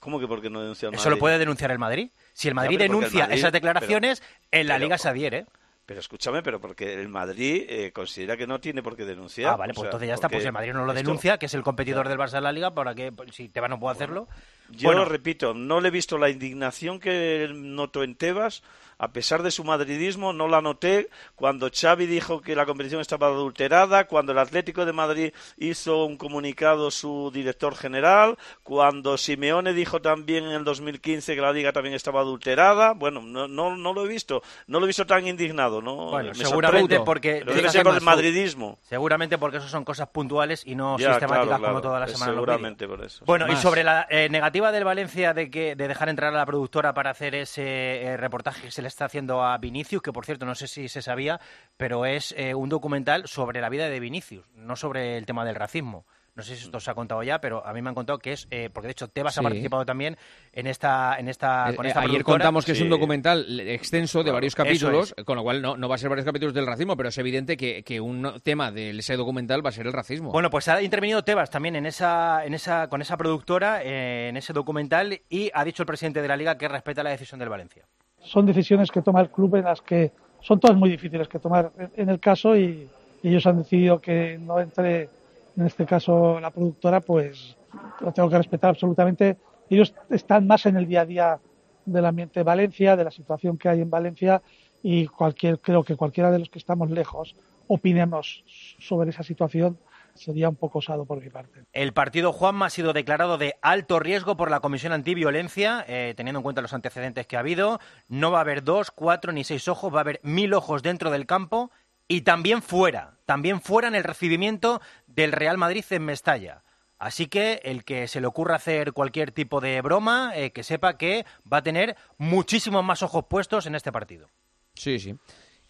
[0.00, 1.00] ¿Cómo que por qué no denuncia el Madrid?
[1.00, 2.08] Eso lo puede denunciar el Madrid.
[2.32, 5.44] Si el Madrid denuncia esas declaraciones, en la Liga se adhiere.
[5.86, 9.52] Pero escúchame, pero porque el Madrid eh, considera que no tiene por qué denunciar.
[9.52, 10.28] Ah, vale, pues entonces ya está.
[10.28, 12.74] Pues el Madrid no lo denuncia, que es el competidor del Barça de la Liga,
[12.74, 14.26] para que pues, si te va no puedo hacerlo.
[14.68, 18.64] Yo repito, no le he visto la indignación que noto en Tebas
[18.98, 23.26] a pesar de su madridismo, no la noté cuando Xavi dijo que la competición estaba
[23.26, 30.00] adulterada, cuando el Atlético de Madrid hizo un comunicado su director general, cuando Simeone dijo
[30.00, 32.94] también en el 2015 que la liga también estaba adulterada.
[32.94, 36.10] Bueno, no, no, no lo he visto, no lo he visto tan indignado, ¿no?
[36.10, 38.78] Bueno, seguramente porque debe ser por el madridismo.
[38.82, 42.32] Seguramente porque eso son cosas puntuales y no sistemáticas como toda la semana.
[42.32, 43.24] Seguramente por eso.
[43.26, 46.46] Bueno, y sobre la eh, negativa del Valencia de que de dejar entrar a la
[46.46, 50.24] productora para hacer ese eh, reportaje que se le está haciendo a Vinicius, que por
[50.24, 51.40] cierto no sé si se sabía,
[51.76, 55.56] pero es eh, un documental sobre la vida de Vinicius, no sobre el tema del
[55.56, 56.06] racismo.
[56.36, 58.32] No sé si esto se ha contado ya, pero a mí me han contado que
[58.32, 60.18] es, eh, porque de hecho Tebas ha participado también
[60.52, 64.54] en esta, en esta, con esta Ayer contamos que es un documental extenso de varios
[64.54, 67.16] capítulos, con lo cual no, no va a ser varios capítulos del racismo, pero es
[67.16, 70.30] evidente que, que un tema de ese documental va a ser el racismo.
[70.30, 74.52] Bueno, pues ha intervenido Tebas también en esa, en esa, con esa productora, en ese
[74.52, 77.86] documental, y ha dicho el presidente de la liga que respeta la decisión del Valencia
[78.20, 81.72] son decisiones que toma el club en las que son todas muy difíciles que tomar
[81.96, 82.88] en el caso y,
[83.22, 85.08] ellos han decidido que no entre
[85.56, 87.56] en este caso la productora, pues
[88.00, 89.36] lo tengo que respetar absolutamente.
[89.68, 91.38] Ellos están más en el día a día
[91.86, 94.42] del ambiente de Valencia, de la situación que hay en Valencia
[94.80, 97.34] y cualquier, creo que cualquiera de los que estamos lejos
[97.66, 98.44] opinemos
[98.78, 99.76] sobre esa situación
[100.16, 101.64] sería un poco osado por mi parte.
[101.72, 106.40] El partido Juanma ha sido declarado de alto riesgo por la Comisión Antiviolencia, eh, teniendo
[106.40, 107.80] en cuenta los antecedentes que ha habido.
[108.08, 111.10] No va a haber dos, cuatro ni seis ojos, va a haber mil ojos dentro
[111.10, 111.70] del campo
[112.08, 116.62] y también fuera, también fuera en el recibimiento del Real Madrid en Mestalla.
[116.98, 120.96] Así que el que se le ocurra hacer cualquier tipo de broma, eh, que sepa
[120.96, 124.30] que va a tener muchísimos más ojos puestos en este partido.
[124.74, 125.14] Sí, sí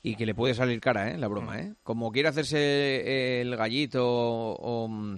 [0.06, 1.18] y que le puede salir cara, ¿eh?
[1.18, 1.58] La broma, mm.
[1.58, 1.74] ¿eh?
[1.82, 5.16] Como quiere hacerse el gallito o, mm,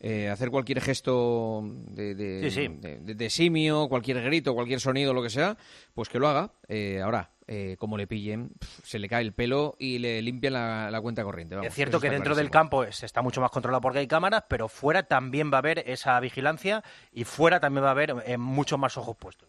[0.00, 5.56] eh, hacer cualquier gesto de, de, simio, cualquier grito, cualquier sonido, lo que sea,
[5.94, 6.52] pues que lo haga.
[6.68, 8.50] Eh, ahora, eh, como le pillen,
[8.84, 11.56] se le cae el pelo y le limpian la, cuenta corriente.
[11.62, 14.68] es cierto que dentro del campo se está mucho más controlado porque hay cámaras, pero
[14.68, 18.78] fuera también va a haber esa vigilancia y fuera también va a haber eh, muchos
[18.78, 19.48] más ojos puestos.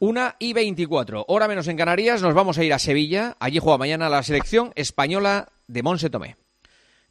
[0.00, 3.36] Una y 24, hora menos en Canarias, nos vamos a ir a Sevilla.
[3.40, 6.36] Allí juega mañana la selección española de Monse Tomé.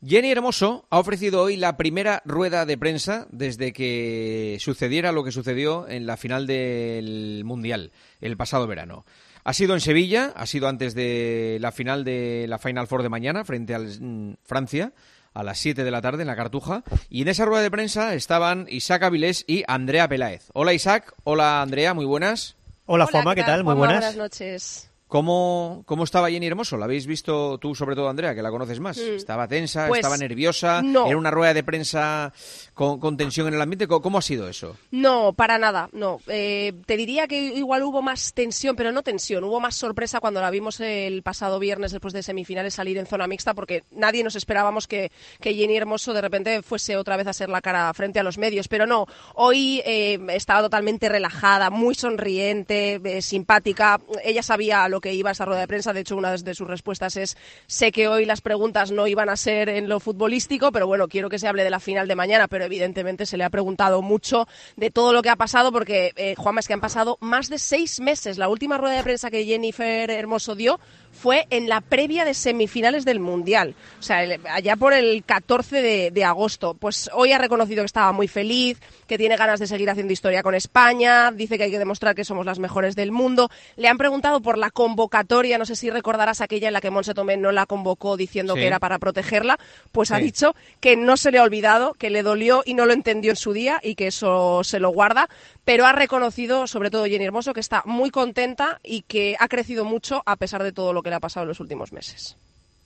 [0.01, 5.33] Jenny Hermoso ha ofrecido hoy la primera rueda de prensa desde que sucediera lo que
[5.33, 9.05] sucedió en la final del Mundial el pasado verano.
[9.43, 13.09] Ha sido en Sevilla, ha sido antes de la final de la Final Four de
[13.09, 14.93] mañana frente a mm, Francia
[15.33, 16.83] a las 7 de la tarde en la Cartuja.
[17.09, 20.49] Y en esa rueda de prensa estaban Isaac Avilés y Andrea Peláez.
[20.53, 22.56] Hola Isaac, hola Andrea, muy buenas.
[22.89, 23.65] Hola, Juanma, ¿qué tal?
[23.65, 23.97] Muy buenas.
[23.97, 24.89] Buenas noches.
[25.07, 26.75] ¿Cómo, ¿Cómo estaba Jenny Hermoso?
[26.75, 28.97] ¿La habéis visto tú, sobre todo, Andrea, que la conoces más?
[28.97, 29.15] Mm.
[29.15, 29.87] ¿Estaba tensa?
[29.87, 30.81] Pues ¿Estaba nerviosa?
[30.83, 32.33] ¿Era una rueda de prensa
[32.73, 33.87] con, tensión en el ambiente?
[33.87, 34.75] ¿Cómo, ha sido eso?
[34.91, 36.19] No, para nada, no.
[36.27, 39.45] Eh, te diría que igual hubo más tensión, pero no tensión.
[39.45, 43.27] Hubo más sorpresa cuando la vimos el pasado viernes después de semifinales salir en zona
[43.27, 47.33] mixta, porque nadie nos esperábamos que, que Jenny Hermoso de repente fuese otra vez a
[47.33, 48.67] ser la cara frente a los medios.
[48.67, 49.05] Pero no,
[49.35, 54.01] hoy eh, estaba totalmente relajada, muy sonriente, eh, simpática.
[54.21, 55.93] Ella sabía lo que iba esa rueda de prensa.
[55.93, 57.37] De hecho, una de sus respuestas es,
[57.67, 61.29] sé que hoy las preguntas no iban a ser en lo futbolístico, pero bueno, quiero
[61.29, 64.47] que se hable de la final de mañana, pero evidentemente se le ha preguntado mucho
[64.75, 67.59] de todo lo que ha pasado, porque, eh, Juanma, es que han pasado más de
[67.59, 68.37] seis meses.
[68.37, 70.79] La última rueda de prensa que Jennifer Hermoso dio
[71.17, 74.19] fue en la previa de semifinales del Mundial, o sea,
[74.51, 76.75] allá por el 14 de, agosto.
[76.75, 80.43] Pues hoy ha reconocido que estaba muy feliz, que tiene ganas de seguir haciendo historia
[80.43, 83.49] con España, dice que hay que demostrar que somos las mejores del mundo.
[83.77, 87.13] Le han preguntado por la convocatoria, no sé si recordarás aquella en la que Monse
[87.13, 89.59] Tomé no la convocó diciendo que era para protegerla,
[89.91, 92.93] pues ha dicho que no se le ha olvidado, que le dolió y no lo
[92.93, 95.27] entendió en su día y que eso se lo guarda,
[95.65, 99.83] pero ha reconocido, sobre todo Jenny Hermoso, que está muy contenta y que ha crecido
[99.83, 102.37] mucho a pesar de todo lo que le ha pasado en los últimos meses.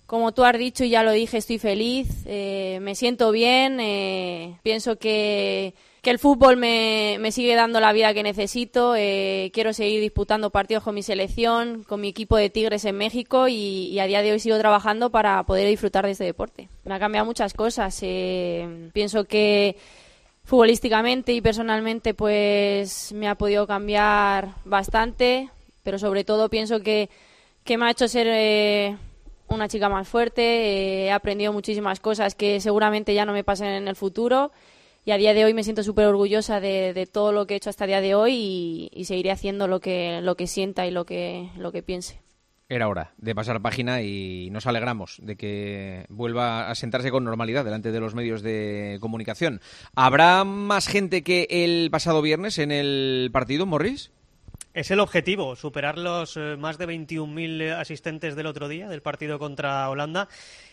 [0.08, 4.58] Como tú has dicho y ya lo dije, estoy feliz, eh, me siento bien, eh,
[4.64, 5.76] pienso que,
[6.10, 10.96] el fútbol me, sigue dando la vida que necesito, eh, quiero seguir disputando partidos con
[10.96, 14.58] mi selección, con mi equipo de Tigres en México y, a día de hoy sigo
[14.58, 16.70] trabajando para poder disfrutar de este deporte.
[16.86, 18.00] Me ha cambiado muchas cosas,
[18.94, 19.76] pienso que
[20.44, 25.50] futbolísticamente y personalmente pues me ha podido cambiar bastante,
[25.84, 27.10] pero sobre todo pienso que
[27.64, 28.98] que me ha hecho ser eh,
[29.48, 30.42] una chica más fuerte.
[30.42, 34.52] Eh, he aprendido muchísimas cosas que seguramente ya no me pasen en el futuro.
[35.04, 37.72] Y a día de hoy me siento súper orgullosa de, todo lo que he hecho
[37.72, 41.06] hasta el día de hoy y, seguiré haciendo lo que, lo que sienta y lo
[41.06, 42.22] que, lo que piense.
[42.70, 47.66] Era hora de pasar página y nos alegramos de que vuelva a sentarse con normalidad
[47.66, 49.60] delante de los medios de comunicación.
[49.96, 54.12] ¿Habrá más gente que el pasado viernes en el partido, Morris?
[54.74, 59.38] Es el objetivo, superar los eh, más de 21.000 asistentes del otro día del partido
[59.38, 60.30] contra Holanda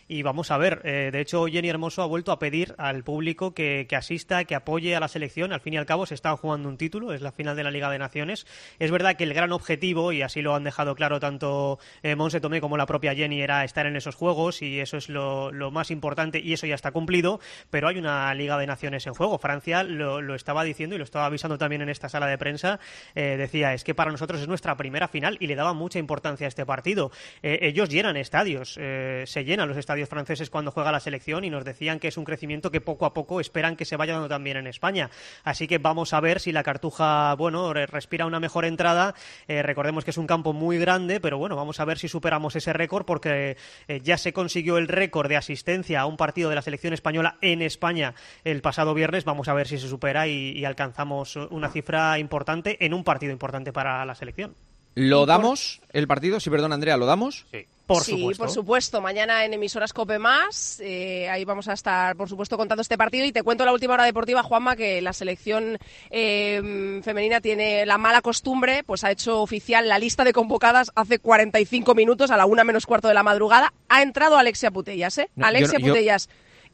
[0.08, 3.52] y vamos a ver, eh, de hecho Jenny Hermoso ha vuelto a pedir al público
[3.52, 5.52] que, asista, que apoye a la selección.
[5.52, 7.70] Al fin y al cabo se están jugando un título, es la final de la
[7.70, 8.46] Liga de Naciones.
[8.78, 12.40] Es verdad que el gran objetivo, y así lo han dejado claro tanto eh, Monse
[12.40, 15.90] Tomé como la propia Jenny, era estar en esos juegos y eso es lo, más
[15.90, 17.38] importante y eso ya está cumplido,
[17.68, 19.38] pero hay una Liga de Naciones en juego.
[19.38, 22.80] Francia lo, estaba diciendo y lo estaba avisando también en esta sala de prensa.
[23.14, 26.46] Eh, decía, es que para nosotros es nuestra primera final y le daba mucha importancia
[26.46, 27.10] a este partido.
[27.42, 31.98] ellos llenan estadios, se llenan los estadios franceses cuando juega la selección y nos decían
[31.98, 34.66] que es un crecimiento que poco a poco esperan que se vaya dando también en
[34.66, 35.10] España.
[35.44, 39.14] Así que vamos a ver si la Cartuja, bueno, respira una mejor entrada.
[39.46, 42.54] Eh, recordemos que es un campo muy grande, pero bueno, vamos a ver si superamos
[42.56, 43.56] ese récord porque
[43.88, 47.38] eh, ya se consiguió el récord de asistencia a un partido de la selección española
[47.40, 49.24] en España el pasado viernes.
[49.24, 53.72] Vamos a ver si se supera y alcanzamos una cifra importante en un partido importante
[53.72, 54.67] para la selección.
[54.98, 56.40] ¿Lo damos el partido?
[56.40, 57.46] Sí, perdón, Andrea, ¿lo damos?
[57.52, 57.66] Sí.
[57.86, 58.42] Por sí, supuesto.
[58.42, 59.00] por supuesto.
[59.00, 63.24] Mañana en emisoras Cope Más, eh, ahí vamos a estar, por supuesto, contando este partido.
[63.24, 65.78] Y te cuento la última hora deportiva, Juanma, que la selección
[66.10, 71.20] eh, femenina tiene la mala costumbre, pues ha hecho oficial la lista de convocadas hace
[71.20, 73.72] 45 minutos, a la una menos cuarto de la madrugada.
[73.88, 75.30] Ha entrado Alexia Putellas, ¿eh?
[75.40, 76.28] Alexia Putellas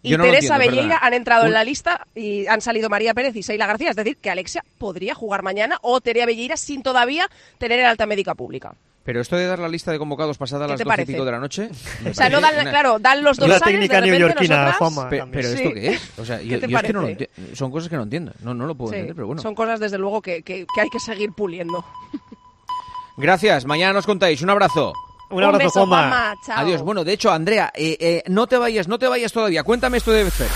[0.05, 3.67] y Teresa Belleira han entrado en la lista y han salido María Pérez y Seila
[3.67, 3.91] García.
[3.91, 7.29] Es decir, que Alexia podría jugar mañana o Terea Belleira sin todavía
[7.59, 8.75] tener el alta médica pública.
[9.05, 11.33] Pero esto de dar la lista de convocados pasada a las doce y pico de
[11.33, 11.69] la noche.
[12.11, 15.09] O sea, no dan, claro, dan los dos Una técnica neoyorquina, Fama.
[15.09, 16.19] pero ¿esto qué es?
[16.19, 17.09] O sea, yo, es que no lo
[17.55, 18.33] Son cosas que no entiendo.
[18.41, 19.43] No, no lo puedo entender, pero bueno.
[19.43, 21.85] Son cosas, desde luego, que, que, que hay que seguir puliendo.
[23.17, 23.65] Gracias.
[23.67, 24.43] Mañana nos contáis.
[24.43, 24.93] Un abrazo.
[25.31, 25.89] Un abrazo,
[26.55, 26.83] Adiós.
[26.83, 29.63] Bueno, de hecho, Andrea, eh, eh, no te vayas, no te vayas todavía.
[29.63, 30.51] Cuéntame esto de Betfair.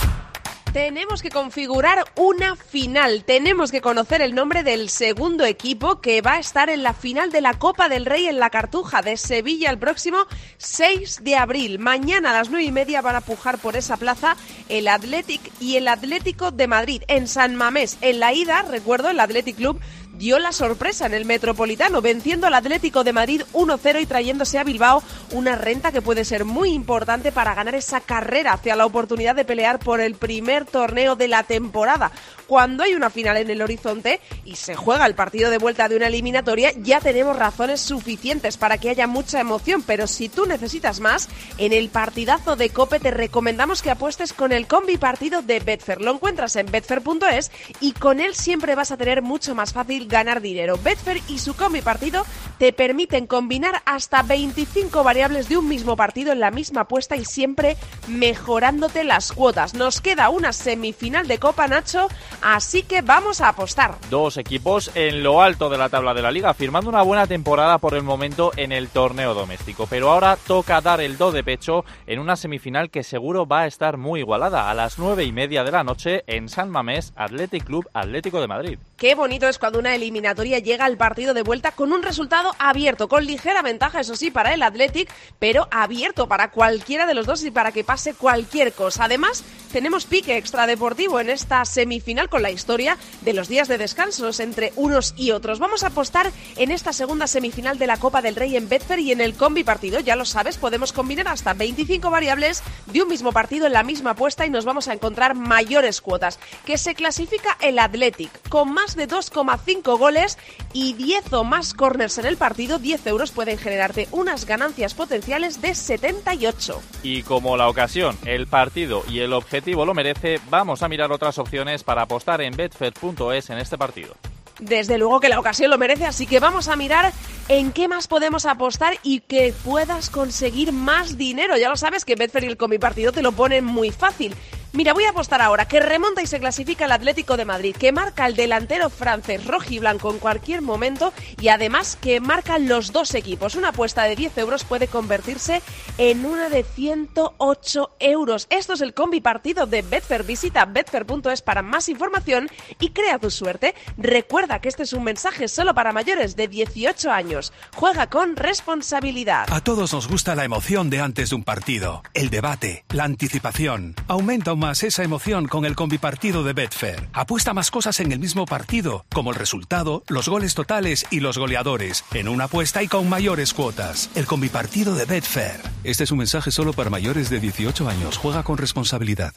[0.72, 3.24] Tenemos que configurar una final.
[3.24, 7.32] Tenemos que conocer el nombre del segundo equipo que va a estar en la final
[7.32, 10.26] de la Copa del Rey en la Cartuja de Sevilla el próximo
[10.58, 11.78] 6 de abril.
[11.78, 14.36] Mañana a las 9 y media van a pujar por esa plaza
[14.68, 17.96] el Athletic y el Atlético de Madrid en San Mamés.
[18.02, 19.80] En la ida, recuerdo, el Athletic Club
[20.18, 24.64] dio la sorpresa en el Metropolitano, venciendo al Atlético de Madrid 1-0 y trayéndose a
[24.64, 29.36] Bilbao una renta que puede ser muy importante para ganar esa carrera hacia la oportunidad
[29.36, 32.10] de pelear por el primer torneo de la temporada.
[32.48, 35.96] Cuando hay una final en el horizonte y se juega el partido de vuelta de
[35.96, 40.98] una eliminatoria, ya tenemos razones suficientes para que haya mucha emoción, pero si tú necesitas
[41.00, 41.28] más,
[41.58, 46.00] en el partidazo de Cope te recomendamos que apuestes con el combi partido de Betfair.
[46.00, 50.40] Lo encuentras en betfair.es y con él siempre vas a tener mucho más fácil ganar
[50.40, 50.78] dinero.
[50.82, 52.24] Betfair y su combi partido
[52.56, 57.26] te permiten combinar hasta 25 variables de un mismo partido en la misma apuesta y
[57.26, 57.76] siempre
[58.06, 59.74] mejorándote las cuotas.
[59.74, 62.08] Nos queda una semifinal de Copa Nacho,
[62.42, 63.94] así que vamos a apostar.
[64.10, 67.78] Dos equipos en lo alto de la tabla de la liga, firmando una buena temporada
[67.78, 69.86] por el momento en el torneo doméstico.
[69.88, 73.66] Pero ahora toca dar el do de pecho en una semifinal que seguro va a
[73.66, 77.64] estar muy igualada a las nueve y media de la noche en San Mamés, Athletic
[77.64, 78.78] Club Atlético de Madrid.
[78.98, 83.08] Qué bonito es cuando una eliminatoria llega al partido de vuelta con un resultado abierto,
[83.08, 87.44] con ligera ventaja, eso sí, para el Athletic, pero abierto para cualquiera de los dos
[87.44, 89.04] y para que pase cualquier cosa.
[89.04, 94.40] Además, tenemos pique extradeportivo en esta semifinal con la historia de los días de descansos
[94.40, 95.60] entre unos y otros.
[95.60, 99.12] Vamos a apostar en esta segunda semifinal de la Copa del Rey en Betfair y
[99.12, 100.00] en el combi partido.
[100.00, 104.10] Ya lo sabes, podemos combinar hasta 25 variables de un mismo partido en la misma
[104.10, 106.40] apuesta y nos vamos a encontrar mayores cuotas.
[106.66, 110.38] Que se clasifica el Athletic con más de 2,5 goles
[110.72, 115.60] y 10 o más corners en el partido, 10 euros pueden generarte unas ganancias potenciales
[115.60, 116.80] de 78.
[117.02, 121.38] Y como la ocasión, el partido y el objetivo lo merece, vamos a mirar otras
[121.38, 124.14] opciones para apostar en betfair.es en este partido.
[124.58, 127.12] Desde luego que la ocasión lo merece, así que vamos a mirar
[127.48, 131.56] en qué más podemos apostar y que puedas conseguir más dinero.
[131.56, 134.34] Ya lo sabes que Betfair y el Comi Partido te lo ponen muy fácil.
[134.74, 137.90] Mira, voy a apostar ahora que remonta y se clasifica el Atlético de Madrid, que
[137.90, 143.54] marca el delantero francés rojiblanco en cualquier momento y además que marcan los dos equipos.
[143.54, 145.62] Una apuesta de 10 euros puede convertirse
[145.96, 148.46] en una de 108 euros.
[148.50, 150.24] Esto es el combi partido de Betfair.
[150.24, 153.74] Visita betfair.es para más información y crea tu suerte.
[153.96, 157.54] Recuerda que este es un mensaje solo para mayores de 18 años.
[157.74, 159.46] Juega con responsabilidad.
[159.50, 163.94] A todos nos gusta la emoción de antes de un partido, el debate, la anticipación.
[164.08, 167.08] Aumenta más esa emoción con el combipartido de Betfair.
[167.12, 171.38] Apuesta más cosas en el mismo partido, como el resultado, los goles totales y los
[171.38, 174.10] goleadores, en una apuesta y con mayores cuotas.
[174.14, 175.60] El combipartido de Betfair.
[175.84, 178.18] Este es un mensaje solo para mayores de 18 años.
[178.18, 179.32] Juega con responsabilidad.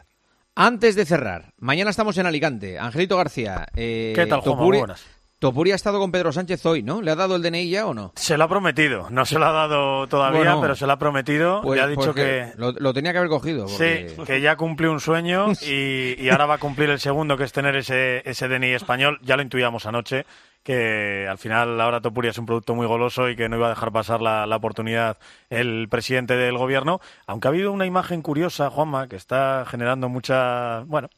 [0.55, 2.77] Antes de cerrar, mañana estamos en Alicante.
[2.77, 3.67] Angelito García.
[3.75, 4.63] Eh, ¿Qué tal, Juanma?
[4.63, 5.20] Buenas.
[5.41, 7.01] Topuri ha estado con Pedro Sánchez hoy, ¿no?
[7.01, 8.13] ¿Le ha dado el DNI ya o no?
[8.15, 9.09] Se lo ha prometido.
[9.09, 11.63] No se lo ha dado todavía, pero se lo ha prometido.
[11.63, 12.51] Pues, ya ha dicho que...
[12.57, 13.67] Lo, tenía que haber cogido.
[13.67, 17.51] Sí, que ya cumplió un sueño y, ahora va a cumplir el segundo, que es
[17.51, 19.17] tener ese, ese DNI español.
[19.23, 20.27] Ya lo intuíamos anoche
[20.61, 23.71] que al final ahora Topuria es un producto muy goloso y que no iba a
[23.71, 25.17] dejar pasar la, la, oportunidad
[25.49, 30.81] el presidente del gobierno, aunque ha habido una imagen curiosa, Juanma, que está generando mucha,
[30.81, 31.09] bueno,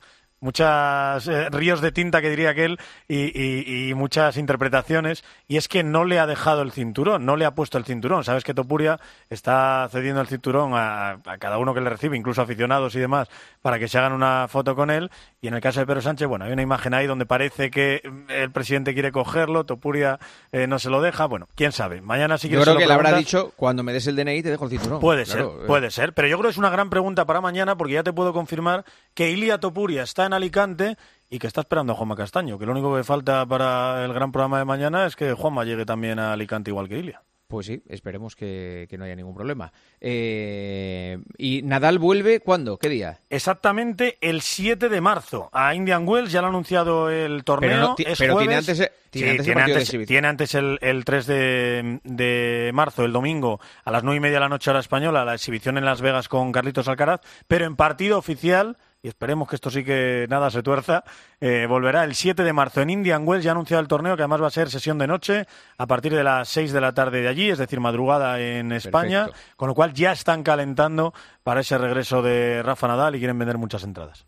[0.43, 2.77] muchas eh, ríos de tinta que diría aquel
[3.07, 7.45] y, y, muchas interpretaciones y es que no le ha dejado el cinturón, no le
[7.45, 8.23] ha puesto el cinturón.
[8.23, 12.41] Sabes que Topuria está cediendo el cinturón a, a, cada uno que le recibe, incluso
[12.41, 13.29] aficionados y demás,
[13.61, 15.09] para que se hagan una foto con él.
[15.41, 18.01] Y en el caso de Pedro Sánchez, bueno, hay una imagen ahí donde parece que
[18.27, 20.19] el presidente quiere cogerlo, Topuria
[20.51, 21.25] eh, no se lo deja.
[21.25, 22.01] Bueno, quién sabe.
[22.01, 24.49] Mañana sí que Yo creo que le habrá dicho cuando me des el DNI te
[24.51, 24.99] dejo el cinturón.
[24.99, 25.47] Puede ser, eh.
[25.67, 26.13] puede ser.
[26.13, 28.83] Pero yo creo que es una gran pregunta para mañana porque ya te puedo confirmar
[29.13, 30.97] que Ilia Topuria está en Alicante
[31.29, 34.31] y que está esperando a Juanma Castaño, que lo único que falta para el gran
[34.31, 37.23] programa de mañana es que Juanma llegue también a Alicante igual que Ilia.
[37.53, 39.71] Pues sí, esperemos que, no haya ningún problema.
[40.01, 42.79] Eh, ¿Y Nadal vuelve cuándo?
[42.79, 43.19] ¿Qué día?
[43.29, 45.49] Exactamente el 7 de marzo.
[45.53, 47.95] A Indian Wells ya lo ha anunciado el torneo.
[48.17, 54.03] Pero, tiene antes, tiene antes, el, el 3 de, de, marzo, el domingo, a las
[54.03, 56.87] 9 y media de la noche hora española, la exhibición en Las Vegas con Carlitos
[56.87, 57.21] Alcaraz.
[57.47, 61.03] Pero en partido oficial y esperemos que esto sí que nada se tuerza,
[61.41, 64.23] eh, volverá el 7 de marzo en Indian Wells, ya ha anunciado el torneo, que
[64.23, 65.45] además va a ser sesión de noche
[65.77, 69.27] a partir de las 6 de la tarde de allí, es decir, madrugada en España,
[69.57, 73.57] con lo cual ya están calentando para ese regreso de Rafa Nadal y quieren vender
[73.57, 74.25] muchas entradas.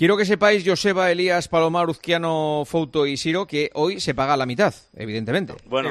[0.00, 4.46] Quiero que sepáis, Joseba, Elías, Palomar, Uzquiano, Fouto y Siro, que hoy se paga la
[4.46, 5.52] mitad, evidentemente.
[5.66, 5.90] Bueno,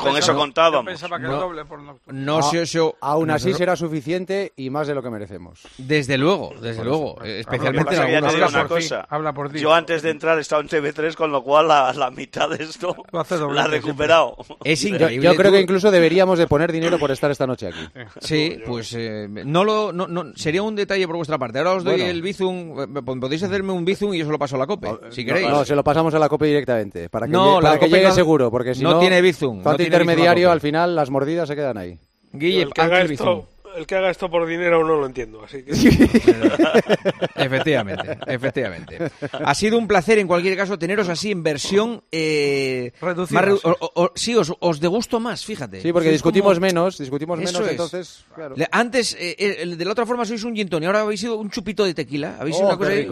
[0.00, 1.04] con, eso contábamos.
[2.06, 5.60] no, sé, aún así será suficiente y más de lo que merecemos.
[5.76, 7.22] Desde luego, desde luego.
[7.22, 8.94] Especialmente en algunos casos.
[9.10, 9.58] Habla por ti.
[9.58, 13.64] Yo antes de entrar estaba en TV3, con lo cual la, mitad de esto la
[13.64, 14.38] ha recuperado.
[14.64, 15.22] Es increíble.
[15.22, 18.06] Yo, creo que incluso deberíamos de poner dinero por estar esta noche aquí.
[18.22, 21.58] Sí, pues eh, no lo, no, sería un detalle por vuestra parte.
[21.58, 22.85] Ahora os doy el Bizum
[23.20, 25.48] podéis hacerme un bizum y yo se lo paso a la COPE, si queréis.
[25.48, 28.74] No, se lo pasamos a la COPE directamente, para que, para que llegue seguro, porque
[28.74, 29.62] si no, no tiene bizum.
[29.62, 31.98] Falta intermediario, al final las mordidas se quedan ahí.
[32.32, 33.46] Guille, el que haga esto,
[33.76, 35.72] el que haga esto por dinero no lo entiendo, así que...
[37.36, 38.98] efectivamente, efectivamente.
[39.32, 42.02] Ha sido un placer, en cualquier caso, teneros así en versión...
[42.10, 42.92] Eh,
[44.14, 45.80] sí, os, de gusto más, fíjate.
[45.80, 48.24] Sí, porque discutimos menos, discutimos menos, entonces...
[48.70, 51.94] Antes, eh, de la otra forma, sois un gin ahora habéis sido un chupito de
[51.94, 52.36] tequila.
[52.40, 53.08] Habéis sido oh, una cosa ahí,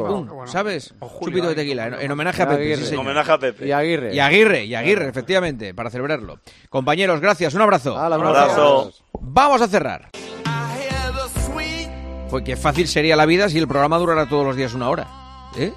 [0.47, 0.95] ¿sabes?
[1.01, 2.75] Un chupito de tequila, en, homenaje a Pepe.
[2.75, 3.67] en homenaje a Pepe.
[3.67, 4.15] Y Aguirre.
[4.15, 6.41] Y Aguirre, y Aguirre, efectivamente, para celebrarlo.
[6.69, 7.95] Compañeros, gracias, un abrazo.
[7.95, 8.93] un abrazo.
[9.21, 10.11] Vamos a cerrar.
[12.35, 15.07] Pues qué fácil sería la vida si el programa durara todos los días una hora.
[15.57, 15.72] ¿Eh?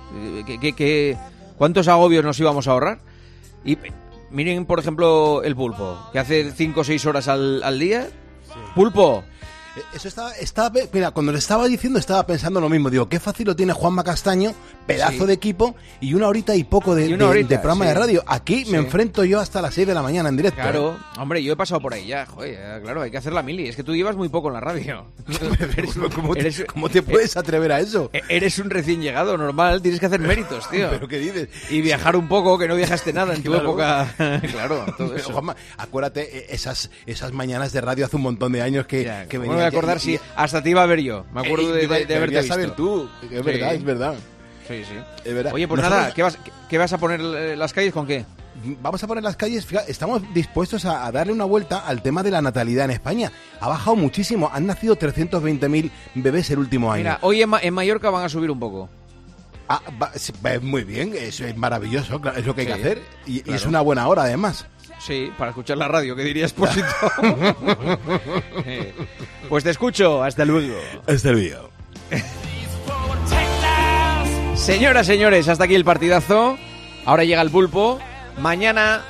[0.59, 1.15] ¿Qué,
[1.55, 2.97] cuántos agobios nos íbamos a ahorrar?
[3.63, 3.77] Y
[4.31, 8.07] miren, por ejemplo, el pulpo, que hace 5 o 6 horas al, al día.
[8.73, 9.23] Pulpo,
[9.93, 12.89] eso estaba, estaba, mira, cuando le estaba diciendo estaba pensando lo mismo.
[12.89, 14.53] Digo, qué fácil lo tiene Juanma Castaño,
[14.85, 18.23] pedazo de equipo y una horita y poco de, programa de radio.
[18.27, 20.61] Aquí me enfrento yo hasta las 6 de la mañana en directo.
[20.61, 21.19] Claro, ¿eh?
[21.19, 22.25] hombre, yo he pasado por ahí ya.
[22.25, 23.67] Joder, claro, hay que hacer la mili.
[23.67, 25.07] Es que tú llevas muy poco en la radio.
[26.73, 28.09] ¿Cómo, te, puedes atrever a eso?
[28.29, 29.81] Eres un recién llegado, normal.
[29.81, 30.89] Tienes que hacer méritos, tío.
[30.89, 31.49] ¿Pero qué dices?
[31.69, 34.13] Y viajar un poco, que no viajaste nada en tu época.
[34.51, 35.31] claro, todo eso.
[35.31, 39.66] Juanma, acuérdate, esas, esas mañanas de radio hace un montón de años que, que venían.
[39.67, 41.25] Acordar si hasta te iba a ver yo.
[41.33, 42.53] Me acuerdo de, de, de, haberte visto.
[42.53, 43.09] saber tú.
[43.31, 44.15] Es verdad, es verdad.
[44.67, 44.95] Sí, sí.
[45.23, 45.53] Es verdad.
[45.53, 46.37] Oye, pues nada, ¿qué vas,
[46.69, 48.25] ¿qué vas a poner eh, las calles con qué?
[48.81, 52.31] Vamos a poner las calles, fíjate, estamos dispuestos a, darle una vuelta al tema de
[52.31, 53.31] la natalidad en España.
[53.59, 57.03] Ha bajado muchísimo, han nacido 320.000 bebés el último año.
[57.03, 58.89] Mira, hoy en, Mallorca van a subir un poco.
[59.69, 59.81] Ah,
[60.61, 63.01] muy bien, eso es maravilloso, es lo que hay que hacer.
[63.25, 64.65] Y, es una buena hora además.
[64.99, 66.87] Sí, para escuchar la radio, ¿qué dirías, Posito?
[69.49, 70.75] pues te escucho, hasta luego.
[71.07, 71.69] Hasta luego.
[74.55, 76.57] Señoras, señores, hasta aquí el partidazo.
[77.05, 77.99] Ahora llega el pulpo.
[78.39, 79.01] Mañana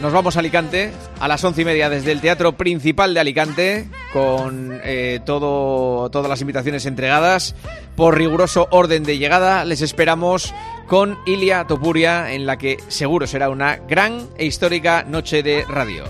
[0.00, 3.88] nos vamos a Alicante a las once y media desde el Teatro Principal de Alicante
[4.12, 7.54] con eh, todo, todas las invitaciones entregadas
[7.94, 9.64] por riguroso orden de llegada.
[9.64, 10.54] Les esperamos
[10.92, 16.04] con Ilia Topuria en la que seguro será una gran e histórica noche de radio.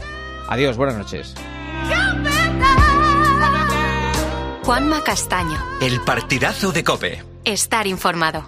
[0.48, 1.36] Adiós, buenas noches.
[4.64, 5.56] Juanma Castaño.
[5.80, 7.22] El partidazo de Cope.
[7.44, 8.44] Estar informado.